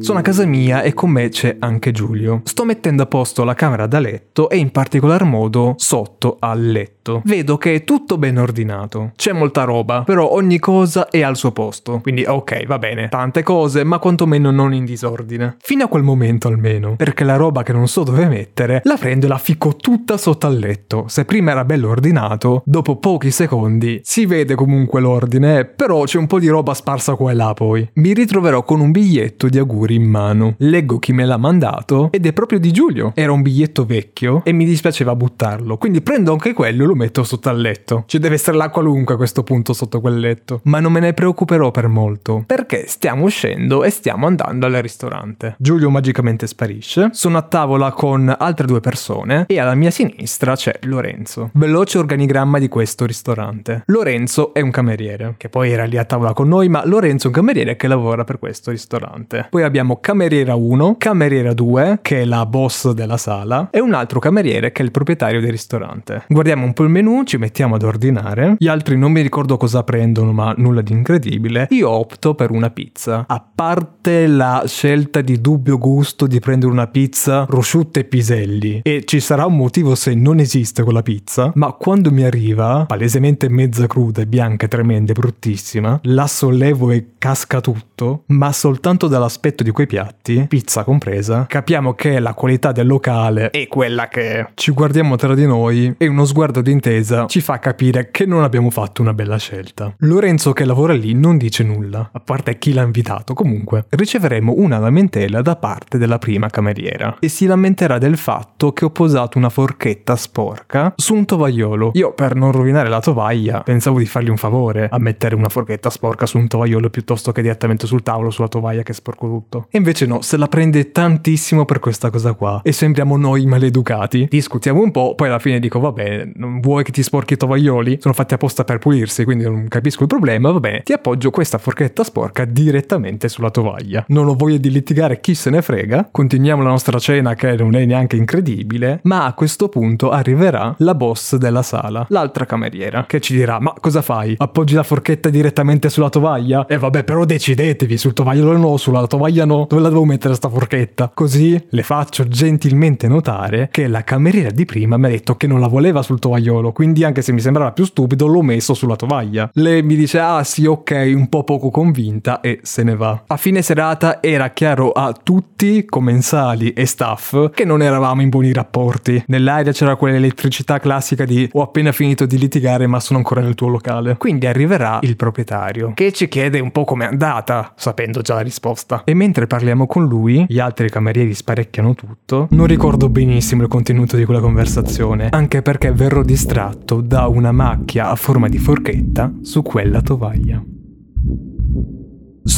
Sono 0.00 0.18
a 0.20 0.22
casa 0.22 0.46
mia 0.46 0.82
e 0.82 0.94
con 0.94 1.10
me 1.10 1.28
c'è 1.28 1.56
anche 1.58 1.90
Giulio. 1.90 2.42
Sto 2.44 2.64
mettendo 2.64 3.02
a 3.02 3.06
posto 3.06 3.42
la 3.42 3.54
camera 3.54 3.86
da 3.86 3.98
letto 3.98 4.48
e 4.48 4.56
in 4.56 4.70
particolar 4.70 5.24
modo 5.24 5.74
sotto 5.76 6.36
al 6.38 6.64
letto. 6.64 6.95
Vedo 7.24 7.56
che 7.56 7.74
è 7.74 7.84
tutto 7.84 8.18
ben 8.18 8.38
ordinato. 8.38 9.12
C'è 9.16 9.32
molta 9.32 9.64
roba, 9.64 10.02
però 10.02 10.30
ogni 10.30 10.58
cosa 10.58 11.08
è 11.08 11.22
al 11.22 11.36
suo 11.36 11.52
posto. 11.52 12.00
Quindi 12.00 12.24
ok, 12.24 12.66
va 12.66 12.78
bene, 12.78 13.08
tante 13.08 13.42
cose, 13.42 13.84
ma 13.84 13.98
quantomeno 13.98 14.50
non 14.50 14.74
in 14.74 14.84
disordine. 14.84 15.56
Fino 15.60 15.84
a 15.84 15.88
quel 15.88 16.02
momento 16.02 16.48
almeno, 16.48 16.96
perché 16.96 17.24
la 17.24 17.36
roba 17.36 17.62
che 17.62 17.72
non 17.72 17.88
so 17.88 18.02
dove 18.02 18.26
mettere, 18.26 18.80
la 18.84 18.96
prendo 18.96 19.26
e 19.26 19.28
la 19.28 19.38
ficco 19.38 19.76
tutta 19.76 20.16
sotto 20.16 20.46
al 20.46 20.58
letto. 20.58 21.04
Se 21.08 21.24
prima 21.24 21.52
era 21.52 21.64
bello 21.64 21.88
ordinato, 21.88 22.62
dopo 22.64 22.96
pochi 22.96 23.30
secondi 23.30 24.00
si 24.02 24.26
vede 24.26 24.54
comunque 24.54 25.00
l'ordine, 25.00 25.64
però 25.64 26.04
c'è 26.04 26.18
un 26.18 26.26
po' 26.26 26.38
di 26.38 26.48
roba 26.48 26.74
sparsa 26.74 27.14
qua 27.14 27.30
e 27.30 27.34
là 27.34 27.52
poi. 27.54 27.88
Mi 27.94 28.12
ritroverò 28.12 28.64
con 28.64 28.80
un 28.80 28.90
biglietto 28.90 29.48
di 29.48 29.58
auguri 29.58 29.94
in 29.94 30.04
mano. 30.08 30.54
Leggo 30.58 30.98
chi 30.98 31.12
me 31.12 31.24
l'ha 31.24 31.36
mandato 31.36 32.08
ed 32.10 32.26
è 32.26 32.32
proprio 32.32 32.58
di 32.58 32.72
Giulio. 32.72 33.12
Era 33.14 33.32
un 33.32 33.42
biglietto 33.42 33.84
vecchio 33.84 34.42
e 34.44 34.52
mi 34.52 34.64
dispiaceva 34.64 35.14
buttarlo, 35.14 35.76
quindi 35.76 36.00
prendo 36.00 36.32
anche 36.32 36.52
quello 36.52 36.82
e 36.82 36.86
lo 36.86 36.94
metto 36.96 37.22
sotto 37.22 37.48
al 37.48 37.60
letto. 37.60 38.04
Ci 38.06 38.18
deve 38.18 38.34
essere 38.34 38.56
la 38.56 38.70
qualunque 38.70 39.14
a 39.14 39.16
questo 39.16 39.42
punto 39.42 39.72
sotto 39.72 40.00
quel 40.00 40.18
letto. 40.18 40.60
Ma 40.64 40.80
non 40.80 40.92
me 40.92 41.00
ne 41.00 41.12
preoccuperò 41.12 41.70
per 41.70 41.88
molto, 41.88 42.42
perché 42.46 42.86
stiamo 42.88 43.24
uscendo 43.24 43.84
e 43.84 43.90
stiamo 43.90 44.26
andando 44.26 44.66
al 44.66 44.72
ristorante. 44.74 45.54
Giulio 45.58 45.90
magicamente 45.90 46.46
sparisce, 46.46 47.10
sono 47.12 47.38
a 47.38 47.42
tavola 47.42 47.92
con 47.92 48.34
altre 48.36 48.66
due 48.66 48.80
persone 48.80 49.44
e 49.46 49.60
alla 49.60 49.74
mia 49.74 49.90
sinistra 49.90 50.56
c'è 50.56 50.78
Lorenzo. 50.82 51.50
Veloce 51.52 51.98
organigramma 51.98 52.58
di 52.58 52.68
questo 52.68 53.04
ristorante. 53.04 53.82
Lorenzo 53.86 54.54
è 54.54 54.60
un 54.60 54.70
cameriere, 54.70 55.34
che 55.36 55.48
poi 55.48 55.70
era 55.70 55.84
lì 55.84 55.98
a 55.98 56.04
tavola 56.04 56.32
con 56.32 56.48
noi, 56.48 56.68
ma 56.68 56.84
Lorenzo 56.86 57.26
è 57.26 57.28
un 57.28 57.34
cameriere 57.34 57.76
che 57.76 57.86
lavora 57.86 58.24
per 58.24 58.38
questo 58.38 58.70
ristorante. 58.70 59.46
Poi 59.50 59.62
abbiamo 59.62 59.98
cameriera 60.00 60.54
1, 60.54 60.96
cameriera 60.98 61.52
2, 61.52 61.98
che 62.02 62.22
è 62.22 62.24
la 62.24 62.46
boss 62.46 62.90
della 62.90 63.16
sala, 63.16 63.68
e 63.70 63.80
un 63.80 63.94
altro 63.94 64.18
cameriere 64.18 64.72
che 64.72 64.82
è 64.82 64.84
il 64.84 64.90
proprietario 64.90 65.40
del 65.40 65.50
ristorante. 65.50 66.24
Guardiamo 66.28 66.64
un 66.64 66.72
po' 66.72 66.84
il 66.86 66.92
menu, 66.92 67.24
ci 67.24 67.36
mettiamo 67.36 67.74
ad 67.74 67.82
ordinare. 67.82 68.56
Gli 68.58 68.68
altri 68.68 68.96
non 68.96 69.12
mi 69.12 69.20
ricordo 69.20 69.56
cosa 69.56 69.82
prendono, 69.82 70.32
ma 70.32 70.54
nulla 70.56 70.80
di 70.80 70.92
incredibile. 70.92 71.66
Io 71.70 71.88
opto 71.90 72.34
per 72.34 72.50
una 72.50 72.70
pizza. 72.70 73.24
A 73.26 73.44
parte 73.54 74.26
la 74.26 74.64
scelta 74.66 75.20
di 75.20 75.40
dubbio 75.40 75.78
gusto 75.78 76.26
di 76.26 76.38
prendere 76.38 76.72
una 76.72 76.86
pizza 76.86 77.44
prosciutta 77.44 78.00
e 78.00 78.04
piselli, 78.04 78.80
e 78.82 79.02
ci 79.04 79.20
sarà 79.20 79.46
un 79.46 79.56
motivo 79.56 79.94
se 79.94 80.14
non 80.14 80.38
esiste 80.38 80.82
quella 80.82 81.02
pizza, 81.02 81.52
ma 81.54 81.72
quando 81.72 82.10
mi 82.10 82.24
arriva, 82.24 82.84
palesemente 82.86 83.48
mezza 83.48 83.86
cruda 83.86 84.24
bianca, 84.26 84.68
tremenda 84.68 85.12
e 85.12 85.14
bruttissima, 85.14 86.00
la 86.04 86.26
sollevo 86.26 86.90
e 86.90 87.12
casca 87.18 87.60
tutto, 87.60 88.24
ma 88.26 88.52
soltanto 88.52 89.08
dall'aspetto 89.08 89.62
di 89.62 89.70
quei 89.70 89.86
piatti, 89.86 90.46
pizza 90.48 90.84
compresa, 90.84 91.46
capiamo 91.46 91.94
che 91.94 92.18
la 92.18 92.34
qualità 92.34 92.72
del 92.72 92.86
locale 92.86 93.50
è 93.50 93.66
quella 93.66 94.08
che 94.08 94.38
è. 94.38 94.48
Ci 94.54 94.70
guardiamo 94.72 95.16
tra 95.16 95.34
di 95.34 95.46
noi 95.46 95.94
e 95.96 96.06
uno 96.06 96.24
sguardo 96.24 96.60
d'intesa 96.76 97.26
ci 97.26 97.40
fa 97.40 97.58
capire 97.58 98.10
che 98.10 98.26
non 98.26 98.42
abbiamo 98.42 98.70
fatto 98.70 99.02
una 99.02 99.14
bella 99.14 99.38
scelta. 99.38 99.94
Lorenzo 99.98 100.52
che 100.52 100.64
lavora 100.64 100.92
lì 100.92 101.14
non 101.14 101.36
dice 101.36 101.64
nulla, 101.64 102.10
a 102.12 102.20
parte 102.20 102.58
chi 102.58 102.72
l'ha 102.72 102.82
invitato. 102.82 103.34
Comunque, 103.34 103.86
riceveremo 103.88 104.54
una 104.56 104.78
lamentela 104.78 105.42
da 105.42 105.56
parte 105.56 105.98
della 105.98 106.18
prima 106.18 106.48
cameriera 106.48 107.16
e 107.18 107.28
si 107.28 107.46
lamenterà 107.46 107.98
del 107.98 108.16
fatto 108.16 108.72
che 108.72 108.84
ho 108.84 108.90
posato 108.90 109.38
una 109.38 109.48
forchetta 109.48 110.16
sporca 110.16 110.92
su 110.96 111.14
un 111.14 111.24
tovagliolo. 111.24 111.90
Io, 111.94 112.12
per 112.12 112.34
non 112.34 112.52
rovinare 112.52 112.88
la 112.88 113.00
tovaglia, 113.00 113.62
pensavo 113.62 113.98
di 113.98 114.06
fargli 114.06 114.28
un 114.28 114.36
favore 114.36 114.88
a 114.90 114.98
mettere 114.98 115.34
una 115.34 115.48
forchetta 115.48 115.90
sporca 115.90 116.26
su 116.26 116.38
un 116.38 116.46
tovagliolo 116.46 116.90
piuttosto 116.90 117.32
che 117.32 117.42
direttamente 117.42 117.86
sul 117.86 118.02
tavolo 118.02 118.30
sulla 118.30 118.48
tovaglia 118.48 118.82
che 118.82 118.92
sporco 118.92 119.26
tutto. 119.26 119.66
E 119.70 119.78
invece 119.78 120.06
no, 120.06 120.20
se 120.22 120.36
la 120.36 120.48
prende 120.48 120.92
tantissimo 120.92 121.64
per 121.64 121.78
questa 121.78 122.10
cosa 122.10 122.34
qua. 122.34 122.60
E 122.62 122.72
sembriamo 122.72 123.16
noi 123.16 123.46
maleducati. 123.46 124.26
Discutiamo 124.28 124.80
un 124.80 124.90
po', 124.90 125.14
poi 125.14 125.28
alla 125.28 125.38
fine 125.38 125.58
dico, 125.58 125.80
vabbè, 125.80 126.32
non 126.36 126.60
vuoi 126.66 126.82
che 126.82 126.90
ti 126.90 127.04
sporchi 127.04 127.34
i 127.34 127.36
tovaglioli? 127.36 127.98
Sono 128.00 128.12
fatti 128.12 128.34
apposta 128.34 128.64
per 128.64 128.78
pulirsi, 128.78 129.24
quindi 129.24 129.44
non 129.44 129.68
capisco 129.68 130.02
il 130.02 130.08
problema, 130.08 130.50
va 130.50 130.58
bene. 130.58 130.82
Ti 130.82 130.92
appoggio 130.92 131.30
questa 131.30 131.58
forchetta 131.58 132.02
sporca 132.02 132.44
direttamente 132.44 133.28
sulla 133.28 133.50
tovaglia. 133.50 134.04
Non 134.08 134.26
ho 134.26 134.34
voglia 134.34 134.56
di 134.56 134.70
litigare, 134.70 135.20
chi 135.20 135.34
se 135.34 135.50
ne 135.50 135.62
frega. 135.62 136.08
Continuiamo 136.10 136.62
la 136.64 136.70
nostra 136.70 136.98
cena 136.98 137.34
che 137.34 137.54
non 137.54 137.76
è 137.76 137.84
neanche 137.84 138.16
incredibile, 138.16 138.98
ma 139.04 139.26
a 139.26 139.34
questo 139.34 139.68
punto 139.68 140.10
arriverà 140.10 140.74
la 140.78 140.96
boss 140.96 141.36
della 141.36 141.62
sala, 141.62 142.04
l'altra 142.08 142.46
cameriera, 142.46 143.04
che 143.06 143.20
ci 143.20 143.34
dirà, 143.34 143.60
ma 143.60 143.72
cosa 143.80 144.02
fai? 144.02 144.34
Appoggi 144.36 144.74
la 144.74 144.82
forchetta 144.82 145.28
direttamente 145.28 145.88
sulla 145.88 146.08
tovaglia? 146.08 146.66
E 146.66 146.78
vabbè, 146.78 147.04
però 147.04 147.24
decidetevi, 147.24 147.96
sul 147.96 148.12
tovagliolo 148.12 148.56
no, 148.56 148.76
sulla 148.76 149.06
tovaglia 149.06 149.44
no 149.44 149.66
dove 149.68 149.82
la 149.82 149.88
devo 149.88 150.04
mettere 150.04 150.34
sta 150.34 150.48
forchetta? 150.48 151.12
Così 151.14 151.64
le 151.68 151.82
faccio 151.82 152.26
gentilmente 152.26 153.06
notare 153.06 153.68
che 153.70 153.86
la 153.86 154.02
cameriera 154.02 154.50
di 154.50 154.64
prima 154.64 154.96
mi 154.96 155.06
ha 155.06 155.10
detto 155.10 155.36
che 155.36 155.46
non 155.46 155.60
la 155.60 155.68
voleva 155.68 156.02
sul 156.02 156.18
tovagliolo, 156.18 156.45
quindi 156.72 157.04
anche 157.04 157.22
se 157.22 157.32
mi 157.32 157.40
sembrava 157.40 157.72
più 157.72 157.84
stupido 157.84 158.26
l'ho 158.26 158.42
messo 158.42 158.74
sulla 158.74 158.96
tovaglia. 158.96 159.50
Lei 159.54 159.82
mi 159.82 159.96
dice 159.96 160.18
ah 160.18 160.42
sì 160.44 160.66
ok, 160.66 161.12
un 161.14 161.28
po' 161.28 161.44
poco 161.44 161.70
convinta 161.70 162.40
e 162.40 162.60
se 162.62 162.82
ne 162.82 162.96
va. 162.96 163.24
A 163.26 163.36
fine 163.36 163.62
serata 163.62 164.22
era 164.22 164.50
chiaro 164.50 164.92
a 164.92 165.12
tutti, 165.12 165.84
commensali 165.84 166.72
e 166.72 166.86
staff, 166.86 167.50
che 167.50 167.64
non 167.64 167.82
eravamo 167.82 168.22
in 168.22 168.28
buoni 168.28 168.52
rapporti. 168.52 169.24
Nell'aria 169.26 169.72
c'era 169.72 169.96
quell'elettricità 169.96 170.78
classica 170.78 171.24
di 171.24 171.48
ho 171.52 171.62
appena 171.62 171.92
finito 171.92 172.26
di 172.26 172.38
litigare 172.38 172.86
ma 172.86 173.00
sono 173.00 173.18
ancora 173.18 173.40
nel 173.40 173.54
tuo 173.54 173.68
locale. 173.68 174.16
Quindi 174.16 174.46
arriverà 174.46 174.98
il 175.02 175.16
proprietario, 175.16 175.92
che 175.94 176.12
ci 176.12 176.28
chiede 176.28 176.60
un 176.60 176.70
po' 176.70 176.84
com'è 176.84 177.06
andata, 177.06 177.72
sapendo 177.76 178.20
già 178.20 178.34
la 178.34 178.40
risposta. 178.40 179.02
E 179.04 179.14
mentre 179.14 179.46
parliamo 179.46 179.86
con 179.86 180.06
lui, 180.06 180.44
gli 180.48 180.58
altri 180.58 180.88
camerieri 180.90 181.34
sparecchiano 181.34 181.94
tutto. 181.94 182.48
Non 182.50 182.66
ricordo 182.66 183.08
benissimo 183.08 183.62
il 183.62 183.68
contenuto 183.68 184.16
di 184.16 184.24
quella 184.24 184.40
conversazione, 184.40 185.28
anche 185.30 185.62
perché 185.62 185.92
verrò 185.92 186.22
distratto 186.36 187.00
da 187.00 187.28
una 187.28 187.50
macchia 187.50 188.10
a 188.10 188.14
forma 188.14 188.46
di 188.50 188.58
forchetta 188.58 189.32
su 189.40 189.62
quella 189.62 190.02
tovaglia. 190.02 190.62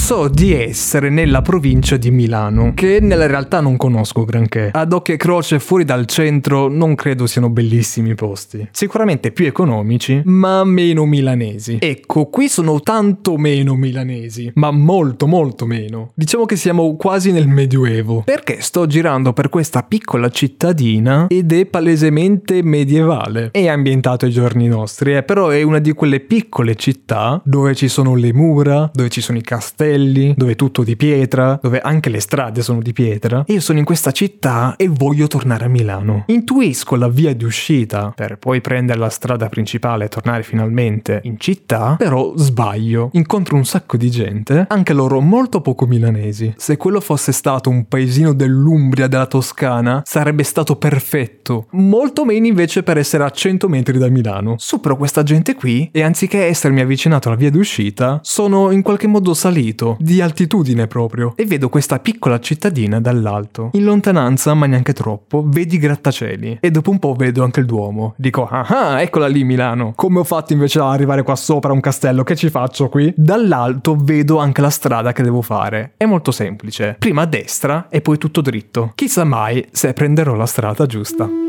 So 0.08 0.28
di 0.28 0.54
essere 0.54 1.10
nella 1.10 1.42
provincia 1.42 1.98
di 1.98 2.10
Milano, 2.10 2.72
che 2.74 2.98
nella 2.98 3.26
realtà 3.26 3.60
non 3.60 3.76
conosco 3.76 4.24
granché. 4.24 4.70
Ad 4.72 4.94
occhio 4.94 5.12
e 5.12 5.16
croce 5.18 5.58
fuori 5.58 5.84
dal 5.84 6.06
centro 6.06 6.68
non 6.68 6.94
credo 6.94 7.26
siano 7.26 7.50
bellissimi 7.50 8.14
posti. 8.14 8.66
Sicuramente 8.70 9.32
più 9.32 9.44
economici, 9.44 10.22
ma 10.24 10.64
meno 10.64 11.04
milanesi. 11.04 11.76
Ecco, 11.78 12.28
qui 12.28 12.48
sono 12.48 12.80
tanto 12.80 13.36
meno 13.36 13.74
milanesi, 13.74 14.50
ma 14.54 14.70
molto 14.70 15.26
molto 15.26 15.66
meno. 15.66 16.12
Diciamo 16.14 16.46
che 16.46 16.56
siamo 16.56 16.96
quasi 16.96 17.30
nel 17.30 17.46
Medioevo, 17.46 18.22
perché 18.24 18.62
sto 18.62 18.86
girando 18.86 19.34
per 19.34 19.50
questa 19.50 19.82
piccola 19.82 20.30
cittadina 20.30 21.26
ed 21.28 21.52
è 21.52 21.66
palesemente 21.66 22.62
medievale. 22.62 23.50
È 23.52 23.68
ambientato 23.68 24.24
ai 24.24 24.30
giorni 24.30 24.68
nostri, 24.68 25.16
eh, 25.16 25.22
però 25.22 25.48
è 25.48 25.60
una 25.60 25.80
di 25.80 25.92
quelle 25.92 26.20
piccole 26.20 26.76
città 26.76 27.42
dove 27.44 27.74
ci 27.74 27.88
sono 27.88 28.14
le 28.14 28.32
mura, 28.32 28.90
dove 28.90 29.10
ci 29.10 29.20
sono 29.20 29.36
i 29.36 29.42
castelli, 29.42 29.96
dove 30.36 30.52
è 30.52 30.56
tutto 30.56 30.82
di 30.82 30.96
pietra, 30.96 31.58
dove 31.60 31.80
anche 31.80 32.10
le 32.10 32.20
strade 32.20 32.62
sono 32.62 32.80
di 32.80 32.92
pietra. 32.92 33.44
E 33.46 33.54
io 33.54 33.60
sono 33.60 33.78
in 33.78 33.84
questa 33.84 34.12
città 34.12 34.74
e 34.76 34.88
voglio 34.88 35.26
tornare 35.26 35.64
a 35.64 35.68
Milano. 35.68 36.24
Intuisco 36.26 36.96
la 36.96 37.08
via 37.08 37.34
di 37.34 37.44
uscita 37.44 38.12
per 38.14 38.38
poi 38.38 38.60
prendere 38.60 38.98
la 38.98 39.08
strada 39.08 39.48
principale 39.48 40.04
e 40.04 40.08
tornare 40.08 40.42
finalmente 40.42 41.20
in 41.24 41.38
città, 41.38 41.96
però 41.98 42.32
sbaglio. 42.36 43.10
Incontro 43.12 43.56
un 43.56 43.64
sacco 43.64 43.96
di 43.96 44.10
gente, 44.10 44.66
anche 44.68 44.92
loro 44.92 45.20
molto 45.20 45.60
poco 45.60 45.86
milanesi. 45.86 46.54
Se 46.56 46.76
quello 46.76 47.00
fosse 47.00 47.32
stato 47.32 47.70
un 47.70 47.86
paesino 47.86 48.32
dell'Umbria, 48.32 49.06
della 49.06 49.26
Toscana, 49.26 50.02
sarebbe 50.04 50.42
stato 50.42 50.76
perfetto. 50.76 51.66
Molto 51.72 52.24
meno 52.24 52.46
invece 52.46 52.82
per 52.82 52.98
essere 52.98 53.24
a 53.24 53.30
100 53.30 53.68
metri 53.68 53.98
da 53.98 54.08
Milano. 54.08 54.54
Supero 54.58 54.96
questa 54.96 55.22
gente 55.22 55.54
qui 55.54 55.88
e 55.92 56.02
anziché 56.02 56.44
essermi 56.44 56.80
avvicinato 56.80 57.28
alla 57.28 57.36
via 57.36 57.50
d'uscita, 57.50 58.20
sono 58.22 58.70
in 58.70 58.82
qualche 58.82 59.06
modo 59.06 59.34
salito, 59.34 59.87
di 59.98 60.20
altitudine 60.20 60.86
proprio, 60.86 61.32
e 61.36 61.44
vedo 61.44 61.68
questa 61.68 61.98
piccola 61.98 62.40
cittadina 62.40 63.00
dall'alto. 63.00 63.70
In 63.72 63.84
lontananza, 63.84 64.54
ma 64.54 64.66
neanche 64.66 64.92
troppo, 64.92 65.44
vedi 65.46 65.78
grattacieli. 65.78 66.58
E 66.60 66.70
dopo 66.70 66.90
un 66.90 66.98
po' 66.98 67.14
vedo 67.14 67.44
anche 67.44 67.60
il 67.60 67.66
Duomo. 67.66 68.14
Dico, 68.16 68.46
ah 68.46 68.66
ah, 68.68 69.02
eccola 69.02 69.26
lì 69.26 69.44
Milano. 69.44 69.92
Come 69.94 70.18
ho 70.18 70.24
fatto 70.24 70.52
invece 70.52 70.78
ad 70.78 70.92
arrivare 70.92 71.22
qua 71.22 71.36
sopra 71.36 71.72
un 71.72 71.80
castello? 71.80 72.24
Che 72.24 72.36
ci 72.36 72.50
faccio 72.50 72.88
qui? 72.88 73.12
Dall'alto 73.16 73.96
vedo 73.98 74.38
anche 74.38 74.60
la 74.60 74.70
strada 74.70 75.12
che 75.12 75.22
devo 75.22 75.42
fare. 75.42 75.92
È 75.96 76.04
molto 76.04 76.30
semplice. 76.30 76.96
Prima 76.98 77.22
a 77.22 77.26
destra 77.26 77.88
e 77.88 78.00
poi 78.00 78.18
tutto 78.18 78.40
dritto. 78.40 78.92
Chissà 78.94 79.24
mai 79.24 79.66
se 79.70 79.92
prenderò 79.92 80.34
la 80.34 80.46
strada 80.46 80.86
giusta. 80.86 81.47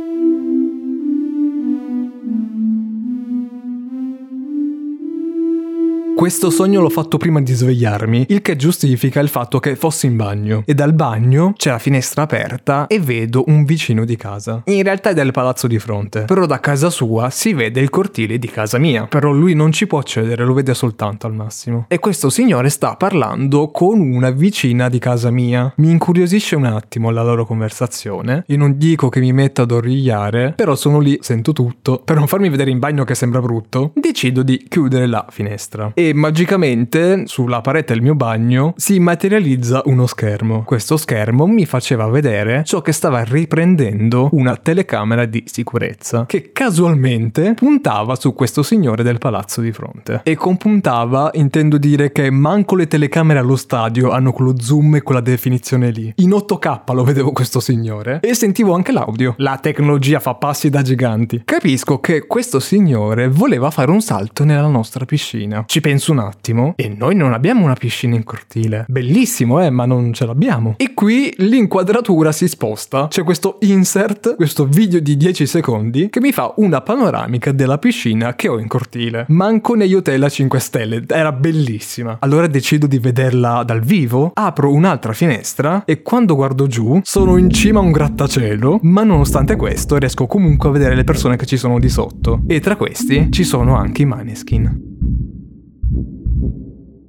Questo 6.20 6.50
sogno 6.50 6.82
l'ho 6.82 6.90
fatto 6.90 7.18
prima 7.18 7.40
di 7.40 7.54
svegliarmi, 7.54 8.26
il 8.28 8.42
che 8.42 8.58
giustifica 8.58 9.22
il 9.22 9.30
fatto 9.30 9.62
che 9.62 9.78
fossi 9.78 10.06
in 10.06 10.18
bagno. 10.18 10.64
E 10.66 10.74
dal 10.74 10.92
bagno 10.92 11.54
c'è 11.56 11.70
la 11.70 11.80
finestra 11.80 12.24
aperta 12.24 12.88
e 12.88 13.00
vedo 13.00 13.46
un 13.48 13.64
vicino 13.64 14.04
di 14.04 14.18
casa. 14.18 14.62
In 14.66 14.84
realtà 14.84 15.12
è 15.12 15.14
del 15.14 15.32
palazzo 15.32 15.66
di 15.66 15.80
fronte, 15.80 16.24
però 16.24 16.46
da 16.46 16.60
casa 16.60 16.90
sua 16.90 17.30
si 17.30 17.54
vede 17.54 17.80
il 17.80 17.90
cortile 17.90 18.38
di 18.38 18.50
casa 18.50 18.78
mia. 18.78 19.06
Però 19.06 19.32
lui 19.32 19.54
non 19.54 19.72
ci 19.72 19.88
può 19.88 20.00
accedere, 20.00 20.44
lo 20.44 20.54
vede 20.54 20.74
soltanto 20.74 21.26
al 21.26 21.34
massimo. 21.34 21.86
E 21.88 22.00
questo 22.00 22.30
signore 22.30 22.68
sta 22.68 22.98
parlando 22.98 23.70
con 23.70 24.02
una 24.02 24.30
vicina 24.30 24.90
di 24.90 25.00
casa 25.00 25.32
mia. 25.32 25.72
Mi 25.78 25.90
incuriosisce 25.90 26.58
un 26.58 26.66
attimo 26.66 27.12
la 27.12 27.24
loro 27.24 27.46
conversazione. 27.46 28.44
Io 28.48 28.58
non 28.58 28.78
dico 28.78 29.08
che 29.08 29.22
mi 29.22 29.32
metta 29.32 29.62
ad 29.62 29.72
origliare, 29.72 30.52
però 30.58 30.76
sono 30.76 31.00
lì, 31.00 31.18
sento 31.22 31.54
tutto. 31.54 32.02
Per 32.04 32.18
non 32.18 32.28
farmi 32.28 32.50
vedere 32.50 32.72
in 32.72 32.80
bagno 32.80 33.06
che 33.06 33.16
sembra 33.16 33.40
brutto, 33.40 33.94
decido 33.96 34.44
di 34.44 34.66
chiudere 34.68 35.08
la 35.08 35.26
finestra. 35.30 35.94
E 35.94 36.08
magicamente 36.14 37.24
sulla 37.26 37.62
parete 37.62 37.94
del 37.94 38.02
mio 38.02 38.16
bagno 38.16 38.74
si 38.78 39.00
materializza 39.00 39.82
uno 39.86 40.06
schermo. 40.06 40.64
Questo 40.64 40.98
schermo 40.98 41.46
mi 41.48 41.66
faceva 41.66 42.08
vedere 42.08 42.64
ciò 42.66 42.82
che 42.82 42.92
stava 42.92 43.24
riprendendo 43.24 44.30
una 44.34 44.56
telecamera 44.56 45.26
di 45.26 45.44
sicurezza 45.46 46.26
che 46.26 46.52
casualmente 46.54 47.54
puntava 47.54 48.16
su 48.16 48.34
questo 48.34 48.64
signore 48.64 49.04
del 49.04 49.18
palazzo 49.18 49.62
di 49.62 49.72
fronte. 49.72 50.22
E 50.24 50.36
con 50.36 50.58
puntava 50.58 51.32
intendo 51.34 51.78
dire 51.78 52.12
che 52.12 52.30
manco 52.30 52.76
le 52.76 52.88
telecamere 52.88 53.40
allo 53.40 53.56
stadio 53.56 54.12
hanno 54.12 54.32
quello 54.32 54.60
zoom 54.60 54.96
e 54.96 55.02
quella 55.02 55.22
definizione 55.22 55.92
lì. 55.92 56.14
In 56.18 56.30
8K 56.30 56.94
lo 56.94 57.04
vedevo 57.04 57.32
questo 57.32 57.60
signore 57.60 58.20
e 58.22 58.34
sentivo 58.34 58.74
anche 58.74 58.92
l'audio. 58.92 59.36
La 59.38 59.58
tecnologia 59.62 60.20
fa 60.20 60.36
passi 60.36 60.70
da 60.70 60.82
giganti. 60.82 61.42
Capisco 61.46 62.00
che 62.00 62.28
questo 62.28 62.60
signore 62.60 63.28
voleva 63.28 63.72
fare 63.72 63.92
un 63.92 64.02
salto 64.02 64.44
nella 64.44 64.68
nostra 64.68 65.06
piscina. 65.06 65.64
Ci 65.66 65.82
penso 65.82 65.99
un 66.08 66.20
attimo 66.20 66.74
e 66.76 66.88
noi 66.88 67.16
non 67.16 67.34
abbiamo 67.34 67.64
una 67.64 67.76
piscina 67.76 68.16
in 68.16 68.24
cortile. 68.24 68.86
Bellissimo, 68.88 69.62
eh, 69.62 69.70
ma 69.70 69.86
non 69.86 70.14
ce 70.14 70.26
l'abbiamo. 70.26 70.76
E 70.78 70.94
qui 70.94 71.34
l'inquadratura 71.38 72.32
si 72.32 72.48
sposta. 72.48 73.08
C'è 73.08 73.24
questo 73.24 73.58
insert, 73.62 74.36
questo 74.36 74.66
video 74.66 75.00
di 75.00 75.18
10 75.18 75.46
secondi 75.46 76.10
che 76.10 76.20
mi 76.20 76.32
fa 76.32 76.54
una 76.58 76.82
panoramica 76.82 77.52
della 77.52 77.78
piscina 77.78 78.36
che 78.36 78.48
ho 78.48 78.60
in 78.60 78.68
cortile. 78.68 79.26
Manco 79.30 79.76
negli 79.76 79.94
hotel 79.94 80.24
a 80.24 80.30
5 80.30 80.60
stelle, 80.60 81.04
era 81.08 81.32
bellissima. 81.32 82.18
Allora 82.22 82.48
decido 82.48 82.88
di 82.88 83.00
vederla 83.00 83.64
dal 83.64 83.82
vivo, 83.82 84.32
apro 84.34 84.72
un'altra 84.72 85.14
finestra 85.14 85.84
e 85.86 86.02
quando 86.02 86.36
guardo 86.36 86.68
giù 86.68 87.00
sono 87.04 87.38
in 87.38 87.50
cima 87.50 87.80
a 87.80 87.84
un 87.84 87.92
grattacielo, 87.92 88.80
ma 88.84 89.04
nonostante 89.04 89.56
questo 89.56 89.98
riesco 89.98 90.26
comunque 90.28 90.70
a 90.70 90.72
vedere 90.72 90.96
le 90.96 91.04
persone 91.04 91.36
che 91.36 91.46
ci 91.46 91.58
sono 91.58 91.80
di 91.80 91.90
sotto. 91.90 92.42
E 92.48 92.60
tra 92.60 92.76
questi 92.76 93.32
ci 93.32 93.44
sono 93.44 93.76
anche 93.76 94.04
i 94.04 94.06
maneskin 94.06 94.88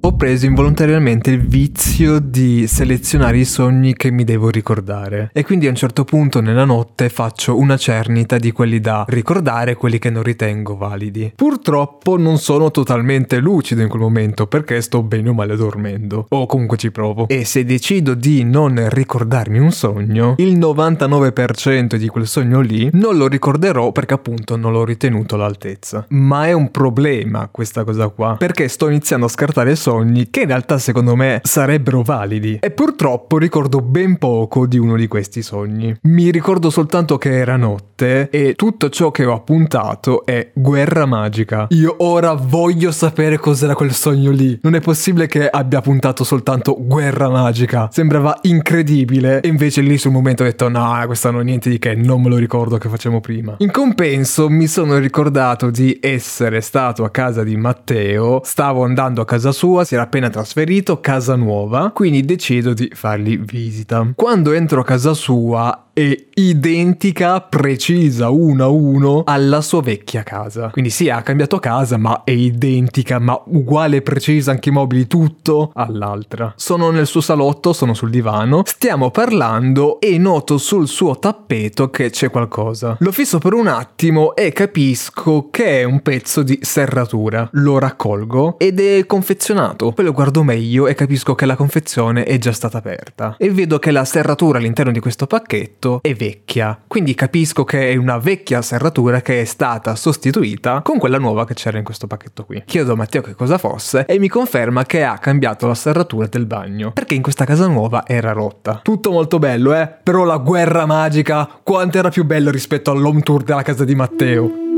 ho 0.03 0.15
preso 0.15 0.47
involontariamente 0.47 1.29
il 1.29 1.45
vizio 1.45 2.17
di 2.17 2.65
selezionare 2.65 3.37
i 3.37 3.45
sogni 3.45 3.93
che 3.93 4.09
mi 4.09 4.23
devo 4.23 4.49
ricordare 4.49 5.29
e 5.31 5.43
quindi 5.43 5.67
a 5.67 5.69
un 5.69 5.75
certo 5.75 6.05
punto 6.05 6.41
nella 6.41 6.65
notte 6.65 7.07
faccio 7.09 7.55
una 7.55 7.77
cernita 7.77 8.39
di 8.39 8.51
quelli 8.51 8.79
da 8.79 9.05
ricordare 9.07 9.71
e 9.71 9.75
quelli 9.75 9.99
che 9.99 10.09
non 10.09 10.23
ritengo 10.23 10.75
validi. 10.75 11.31
Purtroppo 11.35 12.17
non 12.17 12.39
sono 12.39 12.71
totalmente 12.71 13.37
lucido 13.37 13.83
in 13.83 13.89
quel 13.89 14.01
momento 14.01 14.47
perché 14.47 14.81
sto 14.81 15.03
bene 15.03 15.29
o 15.29 15.33
male 15.33 15.55
dormendo 15.55 16.25
o 16.29 16.47
comunque 16.47 16.77
ci 16.77 16.89
provo 16.89 17.27
e 17.27 17.45
se 17.45 17.63
decido 17.63 18.15
di 18.15 18.43
non 18.43 18.89
ricordarmi 18.89 19.59
un 19.59 19.71
sogno 19.71 20.33
il 20.37 20.57
99% 20.57 21.95
di 21.95 22.07
quel 22.07 22.25
sogno 22.25 22.59
lì 22.59 22.89
non 22.93 23.17
lo 23.17 23.27
ricorderò 23.27 23.91
perché 23.91 24.15
appunto 24.15 24.55
non 24.55 24.71
l'ho 24.71 24.83
ritenuto 24.83 25.35
all'altezza. 25.35 26.05
Ma 26.09 26.47
è 26.47 26.53
un 26.53 26.71
problema 26.71 27.49
questa 27.51 27.83
cosa 27.83 28.07
qua 28.07 28.37
perché 28.37 28.67
sto 28.67 28.87
iniziando 28.87 29.27
a 29.27 29.29
scartare 29.29 29.75
sogni 29.75 29.89
sogni 29.91 30.29
che 30.29 30.41
in 30.41 30.47
realtà 30.47 30.77
secondo 30.77 31.15
me 31.15 31.41
sarebbero 31.43 32.01
validi. 32.01 32.59
E 32.61 32.71
purtroppo 32.71 33.37
ricordo 33.37 33.81
ben 33.81 34.17
poco 34.17 34.65
di 34.65 34.77
uno 34.77 34.95
di 34.95 35.07
questi 35.07 35.41
sogni. 35.41 35.93
Mi 36.03 36.31
ricordo 36.31 36.69
soltanto 36.69 37.17
che 37.17 37.37
era 37.37 37.57
notte 37.57 38.29
e 38.29 38.53
tutto 38.55 38.89
ciò 38.89 39.11
che 39.11 39.25
ho 39.25 39.33
appuntato 39.33 40.25
è 40.25 40.51
guerra 40.53 41.05
magica. 41.05 41.67
Io 41.71 41.95
ora 41.99 42.33
voglio 42.33 42.91
sapere 42.91 43.37
cos'era 43.37 43.75
quel 43.75 43.91
sogno 43.91 44.31
lì. 44.31 44.57
Non 44.61 44.75
è 44.75 44.79
possibile 44.79 45.27
che 45.27 45.49
abbia 45.49 45.81
puntato 45.81 46.23
soltanto 46.23 46.77
guerra 46.79 47.29
magica. 47.29 47.89
Sembrava 47.91 48.37
incredibile 48.43 49.41
e 49.41 49.47
invece 49.49 49.81
lì 49.81 49.97
sul 49.97 50.11
momento 50.11 50.43
ho 50.43 50.45
detto 50.45 50.69
no, 50.69 51.01
questo 51.05 51.31
non 51.31 51.41
è 51.41 51.43
niente 51.43 51.69
di 51.69 51.79
che, 51.79 51.95
non 51.95 52.21
me 52.21 52.29
lo 52.29 52.37
ricordo 52.37 52.77
che 52.77 52.87
facciamo 52.87 53.19
prima. 53.19 53.55
In 53.57 53.71
compenso 53.71 54.49
mi 54.49 54.67
sono 54.67 54.97
ricordato 54.97 55.69
di 55.69 55.97
essere 56.01 56.61
stato 56.61 57.03
a 57.03 57.09
casa 57.09 57.43
di 57.43 57.57
Matteo, 57.57 58.39
stavo 58.43 58.83
andando 58.83 59.21
a 59.21 59.25
casa 59.25 59.51
sua 59.51 59.80
sua, 59.81 59.83
si 59.83 59.93
era 59.95 60.03
appena 60.03 60.29
trasferito, 60.29 60.99
casa 60.99 61.35
nuova, 61.35 61.91
quindi 61.91 62.21
decido 62.21 62.73
di 62.73 62.89
fargli 62.93 63.37
visita. 63.39 64.11
Quando 64.15 64.53
entro 64.53 64.81
a 64.81 64.83
casa 64.83 65.13
sua 65.13 65.89
è 65.93 66.25
identica, 66.35 67.41
precisa, 67.41 68.29
uno 68.29 68.63
a 68.63 68.67
uno 68.69 69.23
alla 69.25 69.61
sua 69.61 69.81
vecchia 69.81 70.23
casa. 70.23 70.69
Quindi 70.69 70.89
sì, 70.89 71.09
ha 71.09 71.21
cambiato 71.21 71.59
casa, 71.59 71.97
ma 71.97 72.23
è 72.23 72.31
identica, 72.31 73.19
ma 73.19 73.39
uguale 73.47 74.01
precisa 74.01 74.51
anche 74.51 74.69
i 74.69 74.71
mobili, 74.71 75.07
tutto 75.07 75.71
all'altra. 75.73 76.53
Sono 76.55 76.91
nel 76.91 77.07
suo 77.07 77.21
salotto, 77.21 77.73
sono 77.73 77.93
sul 77.93 78.09
divano, 78.09 78.61
stiamo 78.65 79.11
parlando 79.11 79.99
e 79.99 80.17
noto 80.17 80.57
sul 80.57 80.87
suo 80.87 81.19
tappeto 81.19 81.89
che 81.89 82.09
c'è 82.09 82.29
qualcosa. 82.29 82.95
Lo 82.99 83.11
fisso 83.11 83.39
per 83.39 83.53
un 83.53 83.67
attimo 83.67 84.35
e 84.35 84.51
capisco 84.53 85.49
che 85.51 85.81
è 85.81 85.83
un 85.83 86.01
pezzo 86.01 86.41
di 86.41 86.59
serratura. 86.61 87.49
Lo 87.53 87.79
raccolgo 87.79 88.57
ed 88.59 88.79
è 88.79 89.05
confezionato. 89.05 89.91
Poi 89.91 90.05
lo 90.05 90.13
guardo 90.13 90.43
meglio 90.43 90.87
e 90.87 90.93
capisco 90.93 91.35
che 91.35 91.45
la 91.45 91.55
confezione 91.55 92.23
è 92.23 92.37
già 92.37 92.51
stata 92.51 92.77
aperta. 92.77 93.35
E 93.37 93.49
vedo 93.51 93.77
che 93.79 93.91
la 93.91 94.05
serratura 94.05 94.57
all'interno 94.57 94.91
di 94.91 94.99
questo 94.99 95.27
pacchetto 95.27 95.80
oggetto 95.81 95.99
è 96.01 96.13
vecchia, 96.13 96.79
quindi 96.87 97.15
capisco 97.15 97.63
che 97.63 97.91
è 97.91 97.95
una 97.95 98.19
vecchia 98.19 98.61
serratura 98.61 99.21
che 99.21 99.41
è 99.41 99.45
stata 99.45 99.95
sostituita 99.95 100.81
con 100.83 100.99
quella 100.99 101.17
nuova 101.17 101.45
che 101.45 101.55
c'era 101.55 101.79
in 101.79 101.83
questo 101.83 102.05
pacchetto 102.05 102.45
qui. 102.45 102.61
Chiedo 102.65 102.93
a 102.93 102.95
Matteo 102.95 103.21
che 103.21 103.33
cosa 103.33 103.57
fosse 103.57 104.05
e 104.05 104.19
mi 104.19 104.27
conferma 104.27 104.85
che 104.85 105.03
ha 105.03 105.17
cambiato 105.17 105.65
la 105.67 105.75
serratura 105.75 106.27
del 106.27 106.45
bagno, 106.45 106.91
perché 106.91 107.15
in 107.15 107.21
questa 107.23 107.45
casa 107.45 107.67
nuova 107.67 108.03
era 108.05 108.31
rotta. 108.31 108.81
Tutto 108.83 109.11
molto 109.11 109.39
bello, 109.39 109.73
eh? 109.73 109.89
Però 110.03 110.23
la 110.23 110.37
guerra 110.37 110.85
magica, 110.85 111.49
quanto 111.63 111.97
era 111.97 112.09
più 112.09 112.25
bello 112.25 112.51
rispetto 112.51 112.91
all'home 112.91 113.21
tour 113.21 113.43
della 113.43 113.63
casa 113.63 113.83
di 113.83 113.95
Matteo. 113.95 114.70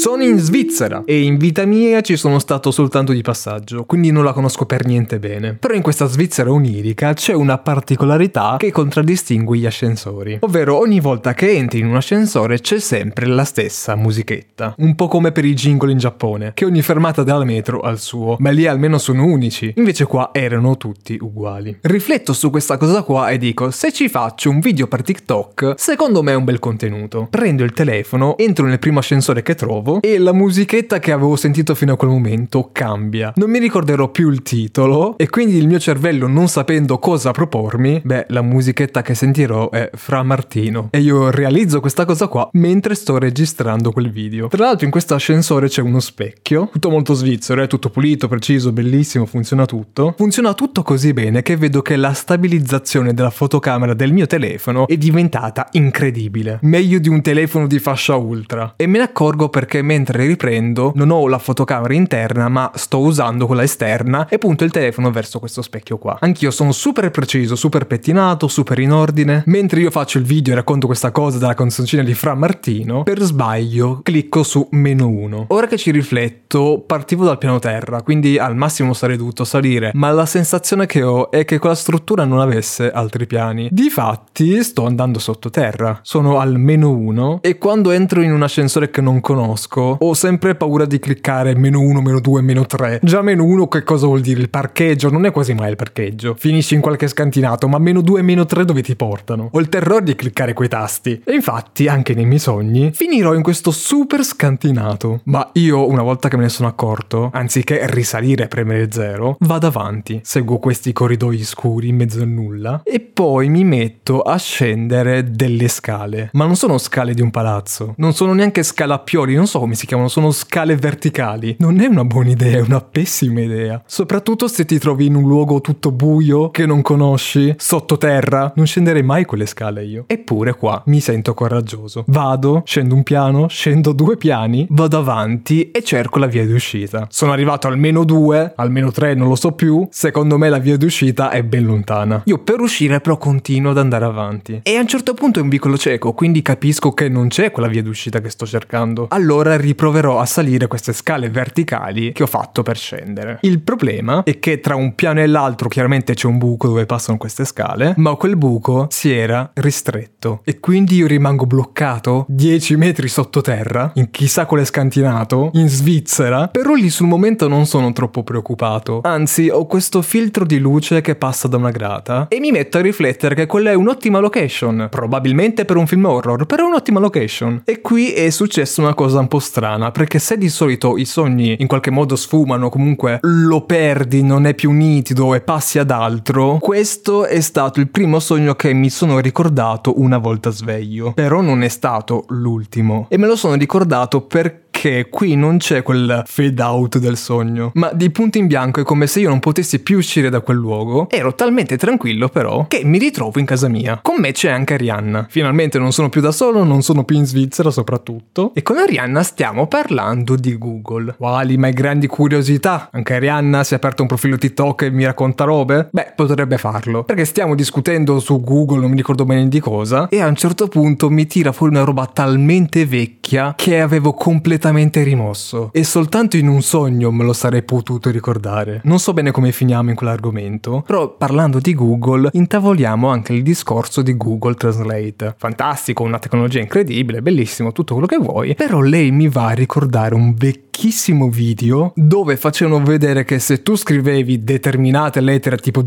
Sono 0.00 0.22
in 0.22 0.38
Svizzera 0.38 1.02
e 1.04 1.22
in 1.22 1.38
vita 1.38 1.64
mia 1.64 2.02
ci 2.02 2.14
sono 2.14 2.38
stato 2.38 2.70
soltanto 2.70 3.10
di 3.10 3.20
passaggio, 3.20 3.84
quindi 3.84 4.12
non 4.12 4.22
la 4.22 4.32
conosco 4.32 4.64
per 4.64 4.86
niente 4.86 5.18
bene. 5.18 5.54
Però 5.54 5.74
in 5.74 5.82
questa 5.82 6.06
Svizzera 6.06 6.52
onirica 6.52 7.14
c'è 7.14 7.32
una 7.32 7.58
particolarità 7.58 8.54
che 8.58 8.70
contraddistingue 8.70 9.58
gli 9.58 9.66
ascensori, 9.66 10.38
ovvero 10.42 10.78
ogni 10.78 11.00
volta 11.00 11.34
che 11.34 11.50
entri 11.50 11.80
in 11.80 11.88
un 11.88 11.96
ascensore 11.96 12.60
c'è 12.60 12.78
sempre 12.78 13.26
la 13.26 13.42
stessa 13.42 13.96
musichetta, 13.96 14.76
un 14.78 14.94
po' 14.94 15.08
come 15.08 15.32
per 15.32 15.44
i 15.44 15.54
jingle 15.54 15.90
in 15.90 15.98
Giappone, 15.98 16.52
che 16.54 16.64
ogni 16.64 16.82
fermata 16.82 17.24
della 17.24 17.42
metro 17.42 17.80
ha 17.80 17.90
il 17.90 17.98
suo, 17.98 18.36
ma 18.38 18.50
lì 18.50 18.68
almeno 18.68 18.98
sono 18.98 19.24
unici, 19.24 19.72
invece 19.78 20.04
qua 20.04 20.30
erano 20.32 20.76
tutti 20.76 21.18
uguali. 21.20 21.76
Rifletto 21.80 22.32
su 22.34 22.50
questa 22.50 22.76
cosa 22.76 23.02
qua 23.02 23.30
e 23.30 23.38
dico, 23.38 23.72
se 23.72 23.92
ci 23.92 24.08
faccio 24.08 24.48
un 24.48 24.60
video 24.60 24.86
per 24.86 25.02
TikTok, 25.02 25.74
secondo 25.76 26.22
me 26.22 26.30
è 26.30 26.36
un 26.36 26.44
bel 26.44 26.60
contenuto. 26.60 27.26
Prendo 27.28 27.64
il 27.64 27.72
telefono, 27.72 28.38
entro 28.38 28.64
nel 28.64 28.78
primo 28.78 29.00
ascensore 29.00 29.42
che 29.42 29.56
trovo 29.56 29.86
e 30.00 30.18
la 30.18 30.32
musichetta 30.32 30.98
che 30.98 31.12
avevo 31.12 31.36
sentito 31.36 31.74
fino 31.74 31.94
a 31.94 31.96
quel 31.96 32.10
momento 32.10 32.70
cambia. 32.72 33.32
Non 33.36 33.50
mi 33.50 33.58
ricorderò 33.58 34.10
più 34.10 34.30
il 34.30 34.42
titolo 34.42 35.16
e 35.16 35.28
quindi 35.28 35.56
il 35.56 35.66
mio 35.66 35.78
cervello 35.78 36.26
non 36.26 36.48
sapendo 36.48 36.98
cosa 36.98 37.30
propormi, 37.30 38.02
beh, 38.04 38.26
la 38.28 38.42
musichetta 38.42 39.02
che 39.02 39.14
sentirò 39.14 39.70
è 39.70 39.90
Fra 39.94 40.22
Martino 40.22 40.88
e 40.90 41.00
io 41.00 41.30
realizzo 41.30 41.80
questa 41.80 42.04
cosa 42.04 42.28
qua 42.28 42.48
mentre 42.52 42.94
sto 42.94 43.18
registrando 43.18 43.90
quel 43.90 44.10
video. 44.10 44.48
Tra 44.48 44.64
l'altro 44.64 44.84
in 44.84 44.90
questo 44.90 45.14
ascensore 45.14 45.68
c'è 45.68 45.82
uno 45.82 46.00
specchio, 46.00 46.68
tutto 46.72 46.90
molto 46.90 47.14
svizzero, 47.14 47.62
è 47.62 47.66
tutto 47.66 47.90
pulito, 47.90 48.28
preciso, 48.28 48.72
bellissimo, 48.72 49.26
funziona 49.26 49.64
tutto. 49.64 50.14
Funziona 50.16 50.54
tutto 50.54 50.82
così 50.82 51.12
bene 51.12 51.42
che 51.42 51.56
vedo 51.56 51.82
che 51.82 51.96
la 51.96 52.12
stabilizzazione 52.12 53.14
della 53.14 53.30
fotocamera 53.30 53.94
del 53.94 54.12
mio 54.12 54.26
telefono 54.26 54.86
è 54.86 54.96
diventata 54.96 55.68
incredibile. 55.72 56.58
Meglio 56.62 56.98
di 56.98 57.08
un 57.08 57.22
telefono 57.22 57.66
di 57.66 57.78
fascia 57.78 58.16
ultra. 58.16 58.74
E 58.76 58.86
me 58.86 58.98
ne 58.98 59.04
accorgo 59.04 59.48
perché 59.48 59.77
mentre 59.82 60.26
riprendo 60.26 60.92
non 60.94 61.10
ho 61.10 61.26
la 61.28 61.38
fotocamera 61.38 61.94
interna 61.94 62.48
ma 62.48 62.70
sto 62.74 63.00
usando 63.00 63.46
quella 63.46 63.62
esterna 63.62 64.28
e 64.28 64.38
punto 64.38 64.64
il 64.64 64.70
telefono 64.70 65.10
verso 65.10 65.38
questo 65.38 65.62
specchio 65.62 65.98
qua. 65.98 66.18
Anch'io 66.20 66.50
sono 66.50 66.72
super 66.72 67.10
preciso, 67.10 67.56
super 67.56 67.86
pettinato, 67.86 68.48
super 68.48 68.78
in 68.78 68.92
ordine. 68.92 69.42
Mentre 69.46 69.80
io 69.80 69.90
faccio 69.90 70.18
il 70.18 70.24
video 70.24 70.52
e 70.52 70.56
racconto 70.56 70.86
questa 70.86 71.10
cosa 71.10 71.38
della 71.38 71.54
canzoncina 71.54 72.02
di 72.02 72.14
Fra 72.14 72.34
Martino, 72.34 73.02
per 73.02 73.20
sbaglio 73.20 74.00
clicco 74.02 74.42
su 74.42 74.66
meno 74.72 75.08
1. 75.08 75.46
Ora 75.48 75.66
che 75.66 75.76
ci 75.76 75.90
rifletto, 75.90 76.82
partivo 76.86 77.24
dal 77.24 77.38
piano 77.38 77.58
terra, 77.58 78.02
quindi 78.02 78.38
al 78.38 78.56
massimo 78.56 78.92
sarei 78.94 79.16
dovuto 79.16 79.44
salire, 79.44 79.90
ma 79.94 80.10
la 80.10 80.26
sensazione 80.26 80.86
che 80.86 81.02
ho 81.02 81.30
è 81.30 81.44
che 81.44 81.58
quella 81.58 81.74
struttura 81.74 82.24
non 82.24 82.40
avesse 82.40 82.90
altri 82.90 83.26
piani. 83.26 83.68
Difatti 83.70 84.62
sto 84.62 84.86
andando 84.86 85.18
sottoterra, 85.18 86.00
sono 86.02 86.38
al 86.38 86.58
meno 86.58 86.90
1 86.90 87.40
e 87.42 87.58
quando 87.58 87.90
entro 87.90 88.22
in 88.22 88.32
un 88.32 88.42
ascensore 88.42 88.90
che 88.90 89.00
non 89.00 89.20
conosco 89.20 89.67
ho 89.76 90.14
sempre 90.14 90.54
paura 90.54 90.84
di 90.84 90.98
cliccare 90.98 91.54
meno 91.54 91.80
1, 91.80 92.00
meno 92.00 92.20
2, 92.20 92.40
meno 92.42 92.66
3. 92.66 93.00
Già 93.02 93.22
meno 93.22 93.44
1 93.44 93.68
che 93.68 93.82
cosa 93.82 94.06
vuol 94.06 94.20
dire? 94.20 94.40
Il 94.40 94.50
parcheggio 94.50 95.10
non 95.10 95.26
è 95.26 95.30
quasi 95.30 95.54
mai 95.54 95.70
il 95.70 95.76
parcheggio. 95.76 96.34
Finisci 96.38 96.74
in 96.74 96.80
qualche 96.80 97.08
scantinato, 97.08 97.68
ma 97.68 97.78
meno 97.78 98.00
2 98.00 98.20
e 98.20 98.22
meno 98.22 98.44
3 98.44 98.64
dove 98.64 98.82
ti 98.82 98.96
portano? 98.96 99.48
Ho 99.52 99.60
il 99.60 99.68
terrore 99.68 100.04
di 100.04 100.14
cliccare 100.14 100.52
quei 100.52 100.68
tasti. 100.68 101.20
E 101.24 101.34
infatti, 101.34 101.88
anche 101.88 102.14
nei 102.14 102.26
miei 102.26 102.38
sogni, 102.38 102.90
finirò 102.92 103.34
in 103.34 103.42
questo 103.42 103.70
super 103.70 104.24
scantinato. 104.24 105.20
Ma 105.24 105.50
io, 105.54 105.86
una 105.86 106.02
volta 106.02 106.28
che 106.28 106.36
me 106.36 106.42
ne 106.42 106.48
sono 106.48 106.68
accorto, 106.68 107.30
anziché 107.32 107.86
risalire 107.90 108.44
e 108.44 108.48
premere 108.48 108.90
0, 108.90 109.36
vado 109.40 109.66
avanti, 109.66 110.20
seguo 110.22 110.58
questi 110.58 110.92
corridoi 110.92 111.42
scuri 111.42 111.88
in 111.88 111.96
mezzo 111.96 112.22
a 112.22 112.26
nulla 112.26 112.80
e 112.84 113.00
poi 113.00 113.48
mi 113.48 113.64
metto 113.64 114.20
a 114.22 114.36
scendere 114.36 115.30
delle 115.30 115.68
scale. 115.68 116.30
Ma 116.32 116.46
non 116.46 116.56
sono 116.56 116.78
scale 116.78 117.14
di 117.14 117.22
un 117.22 117.30
palazzo, 117.30 117.94
non 117.96 118.14
sono 118.14 118.32
neanche 118.32 118.62
scalappioli, 118.62 119.34
non 119.34 119.46
so 119.58 119.64
come 119.64 119.74
si 119.74 119.86
chiamano, 119.86 120.08
sono 120.08 120.30
scale 120.30 120.76
verticali. 120.76 121.56
Non 121.58 121.80
è 121.80 121.86
una 121.86 122.04
buona 122.04 122.30
idea, 122.30 122.58
è 122.58 122.60
una 122.60 122.80
pessima 122.80 123.40
idea. 123.40 123.82
Soprattutto 123.86 124.46
se 124.46 124.64
ti 124.64 124.78
trovi 124.78 125.06
in 125.06 125.16
un 125.16 125.26
luogo 125.26 125.60
tutto 125.60 125.90
buio 125.90 126.50
che 126.50 126.64
non 126.64 126.80
conosci, 126.82 127.54
sottoterra, 127.56 128.52
non 128.54 128.66
scenderei 128.66 129.02
mai 129.02 129.24
quelle 129.24 129.46
scale 129.46 129.84
io. 129.84 130.04
Eppure 130.06 130.54
qua 130.54 130.82
mi 130.86 131.00
sento 131.00 131.34
coraggioso. 131.34 132.04
Vado, 132.06 132.62
scendo 132.64 132.94
un 132.94 133.02
piano, 133.02 133.48
scendo 133.48 133.92
due 133.92 134.16
piani, 134.16 134.66
vado 134.70 134.98
avanti 134.98 135.70
e 135.70 135.82
cerco 135.82 136.18
la 136.18 136.26
via 136.26 136.46
d'uscita. 136.46 137.06
Sono 137.10 137.32
arrivato 137.32 137.66
almeno 137.66 138.04
due, 138.04 138.52
almeno 138.56 138.90
tre, 138.90 139.14
non 139.14 139.28
lo 139.28 139.34
so 139.34 139.52
più. 139.52 139.86
Secondo 139.90 140.38
me 140.38 140.48
la 140.48 140.58
via 140.58 140.76
d'uscita 140.76 141.30
è 141.30 141.42
ben 141.42 141.64
lontana. 141.64 142.22
Io 142.26 142.38
per 142.38 142.60
uscire 142.60 143.00
però 143.00 143.16
continuo 143.16 143.72
ad 143.72 143.78
andare 143.78 144.04
avanti. 144.04 144.60
E 144.62 144.76
a 144.76 144.80
un 144.80 144.86
certo 144.86 145.14
punto 145.14 145.40
è 145.40 145.42
un 145.42 145.48
vicolo 145.48 145.76
cieco, 145.76 146.12
quindi 146.12 146.42
capisco 146.42 146.92
che 146.92 147.08
non 147.08 147.28
c'è 147.28 147.50
quella 147.50 147.68
via 147.68 147.82
d'uscita 147.82 148.20
che 148.20 148.30
sto 148.30 148.46
cercando. 148.46 149.06
Allora 149.10 149.37
riproverò 149.42 150.18
a 150.18 150.26
salire 150.26 150.66
queste 150.66 150.92
scale 150.92 151.30
verticali 151.30 152.12
che 152.12 152.22
ho 152.22 152.26
fatto 152.26 152.62
per 152.62 152.76
scendere. 152.76 153.38
Il 153.42 153.60
problema 153.60 154.22
è 154.24 154.38
che 154.38 154.60
tra 154.60 154.74
un 154.74 154.94
piano 154.94 155.20
e 155.20 155.26
l'altro 155.26 155.68
chiaramente 155.68 156.14
c'è 156.14 156.26
un 156.26 156.38
buco 156.38 156.68
dove 156.68 156.86
passano 156.86 157.18
queste 157.18 157.44
scale, 157.44 157.94
ma 157.96 158.14
quel 158.14 158.36
buco 158.36 158.86
si 158.90 159.12
era 159.12 159.50
ristretto 159.54 160.40
e 160.44 160.60
quindi 160.60 160.96
io 160.96 161.06
rimango 161.06 161.46
bloccato 161.46 162.26
10 162.28 162.76
metri 162.76 163.08
sottoterra, 163.08 163.92
in 163.94 164.10
chissà 164.10 164.46
quale 164.46 164.64
scantinato, 164.64 165.50
in 165.54 165.68
Svizzera, 165.68 166.48
però 166.48 166.74
lì 166.74 166.90
sul 166.90 167.06
momento 167.06 167.48
non 167.48 167.66
sono 167.66 167.92
troppo 167.92 168.22
preoccupato. 168.22 169.00
Anzi, 169.02 169.48
ho 169.48 169.66
questo 169.66 170.02
filtro 170.02 170.44
di 170.44 170.58
luce 170.58 171.00
che 171.00 171.14
passa 171.14 171.48
da 171.48 171.56
una 171.56 171.70
grata 171.70 172.26
e 172.28 172.40
mi 172.40 172.50
metto 172.50 172.78
a 172.78 172.80
riflettere 172.80 173.34
che 173.34 173.46
quella 173.46 173.70
è 173.70 173.74
un'ottima 173.74 174.18
location, 174.18 174.88
probabilmente 174.90 175.64
per 175.64 175.76
un 175.76 175.86
film 175.86 176.04
horror, 176.04 176.46
però 176.46 176.66
un'ottima 176.66 177.00
location. 177.00 177.62
E 177.64 177.80
qui 177.80 178.12
è 178.12 178.30
successa 178.30 178.80
una 178.80 178.94
cosa 178.94 179.20
un 179.20 179.27
po' 179.28 179.38
strana, 179.38 179.90
perché 179.90 180.18
se 180.18 180.36
di 180.36 180.48
solito 180.48 180.96
i 180.96 181.04
sogni 181.04 181.56
in 181.58 181.66
qualche 181.66 181.90
modo 181.90 182.16
sfumano, 182.16 182.68
comunque 182.68 183.18
lo 183.22 183.62
perdi, 183.62 184.22
non 184.22 184.46
è 184.46 184.54
più 184.54 184.72
nitido 184.72 185.34
e 185.34 185.40
passi 185.40 185.78
ad 185.78 185.90
altro, 185.90 186.58
questo 186.58 187.26
è 187.26 187.40
stato 187.40 187.80
il 187.80 187.88
primo 187.88 188.18
sogno 188.18 188.54
che 188.54 188.72
mi 188.72 188.90
sono 188.90 189.20
ricordato 189.20 190.00
una 190.00 190.18
volta 190.18 190.50
sveglio. 190.50 191.12
Però 191.12 191.40
non 191.40 191.62
è 191.62 191.68
stato 191.68 192.24
l'ultimo. 192.28 193.06
E 193.08 193.18
me 193.18 193.26
lo 193.26 193.36
sono 193.36 193.54
ricordato 193.54 194.22
perché 194.22 194.67
perché 194.80 195.08
qui 195.08 195.34
non 195.34 195.58
c'è 195.58 195.82
quel 195.82 196.22
fade 196.24 196.62
out 196.62 196.98
del 196.98 197.16
sogno, 197.16 197.72
ma 197.74 197.90
di 197.92 198.10
punto 198.10 198.38
in 198.38 198.46
bianco 198.46 198.80
è 198.80 198.84
come 198.84 199.08
se 199.08 199.18
io 199.18 199.28
non 199.28 199.40
potessi 199.40 199.80
più 199.80 199.98
uscire 199.98 200.30
da 200.30 200.38
quel 200.40 200.56
luogo. 200.56 201.08
Ero 201.10 201.34
talmente 201.34 201.76
tranquillo 201.76 202.28
però 202.28 202.68
che 202.68 202.82
mi 202.84 202.98
ritrovo 202.98 203.40
in 203.40 203.44
casa 203.44 203.66
mia. 203.66 203.98
Con 204.00 204.20
me 204.20 204.30
c'è 204.30 204.50
anche 204.50 204.74
Arianna. 204.74 205.26
Finalmente 205.28 205.80
non 205.80 205.90
sono 205.92 206.08
più 206.08 206.20
da 206.20 206.30
solo, 206.30 206.62
non 206.62 206.82
sono 206.82 207.02
più 207.02 207.16
in 207.16 207.26
Svizzera 207.26 207.72
soprattutto. 207.72 208.52
E 208.54 208.62
con 208.62 208.76
Arianna 208.76 209.24
stiamo 209.24 209.66
parlando 209.66 210.36
di 210.36 210.56
Google. 210.56 211.16
Quali 211.18 211.56
mai 211.56 211.72
grandi 211.72 212.06
curiosità? 212.06 212.88
Anche 212.92 213.14
Arianna 213.14 213.64
si 213.64 213.72
è 213.72 213.78
aperto 213.78 214.02
un 214.02 214.08
profilo 214.08 214.38
TikTok 214.38 214.82
e 214.82 214.90
mi 214.90 215.04
racconta 215.04 215.42
robe? 215.42 215.88
Beh, 215.90 216.12
potrebbe 216.14 216.56
farlo. 216.56 217.02
Perché 217.02 217.24
stiamo 217.24 217.56
discutendo 217.56 218.20
su 218.20 218.40
Google, 218.40 218.82
non 218.82 218.90
mi 218.90 218.96
ricordo 218.96 219.24
bene 219.24 219.48
di 219.48 219.58
cosa, 219.58 220.06
e 220.08 220.20
a 220.20 220.28
un 220.28 220.36
certo 220.36 220.68
punto 220.68 221.10
mi 221.10 221.26
tira 221.26 221.50
fuori 221.50 221.74
una 221.74 221.84
roba 221.84 222.06
talmente 222.06 222.86
vecchia 222.86 223.54
che 223.56 223.80
avevo 223.80 224.12
completamente 224.12 224.66
completamente 224.68 225.02
rimosso 225.02 225.70
e 225.72 225.84
soltanto 225.84 226.36
in 226.36 226.48
un 226.48 226.62
sogno 226.62 227.10
me 227.10 227.24
lo 227.24 227.32
sarei 227.32 227.62
potuto 227.62 228.10
ricordare. 228.10 228.80
Non 228.84 228.98
so 228.98 229.12
bene 229.12 229.30
come 229.30 229.52
finiamo 229.52 229.90
in 229.90 229.96
quell'argomento, 229.96 230.82
però 230.86 231.16
parlando 231.16 231.58
di 231.58 231.74
Google 231.74 232.28
intavoliamo 232.32 233.08
anche 233.08 233.32
il 233.32 233.42
discorso 233.42 234.02
di 234.02 234.16
Google 234.16 234.54
Translate. 234.54 235.34
Fantastico, 235.38 236.02
una 236.02 236.18
tecnologia 236.18 236.60
incredibile, 236.60 237.22
bellissimo, 237.22 237.72
tutto 237.72 237.94
quello 237.94 238.06
che 238.06 238.18
vuoi, 238.18 238.54
però 238.54 238.80
lei 238.80 239.10
mi 239.10 239.28
va 239.28 239.48
a 239.48 239.52
ricordare 239.52 240.14
un 240.14 240.34
vecchissimo 240.34 241.28
video 241.28 241.92
dove 241.96 242.36
facevano 242.36 242.84
vedere 242.84 243.24
che 243.24 243.38
se 243.40 243.62
tu 243.62 243.74
scrivevi 243.74 244.44
determinate 244.44 245.20
lettere 245.20 245.56
tipo 245.56 245.84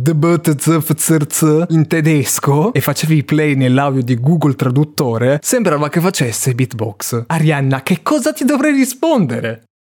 in 1.69 1.87
tedesco 1.87 2.73
e 2.73 2.81
facevi 2.81 3.23
play 3.23 3.55
nell'audio 3.55 4.03
di 4.03 4.19
Google 4.19 4.55
Traduttore, 4.55 5.39
sembrava 5.41 5.87
che 5.89 6.01
facesse 6.01 6.53
beatbox. 6.53 7.23
Arianna, 7.27 7.83
che 7.83 7.99
cosa 8.03 8.33
ti 8.33 8.43
dovrei 8.43 8.70
rispondere? 8.71 9.63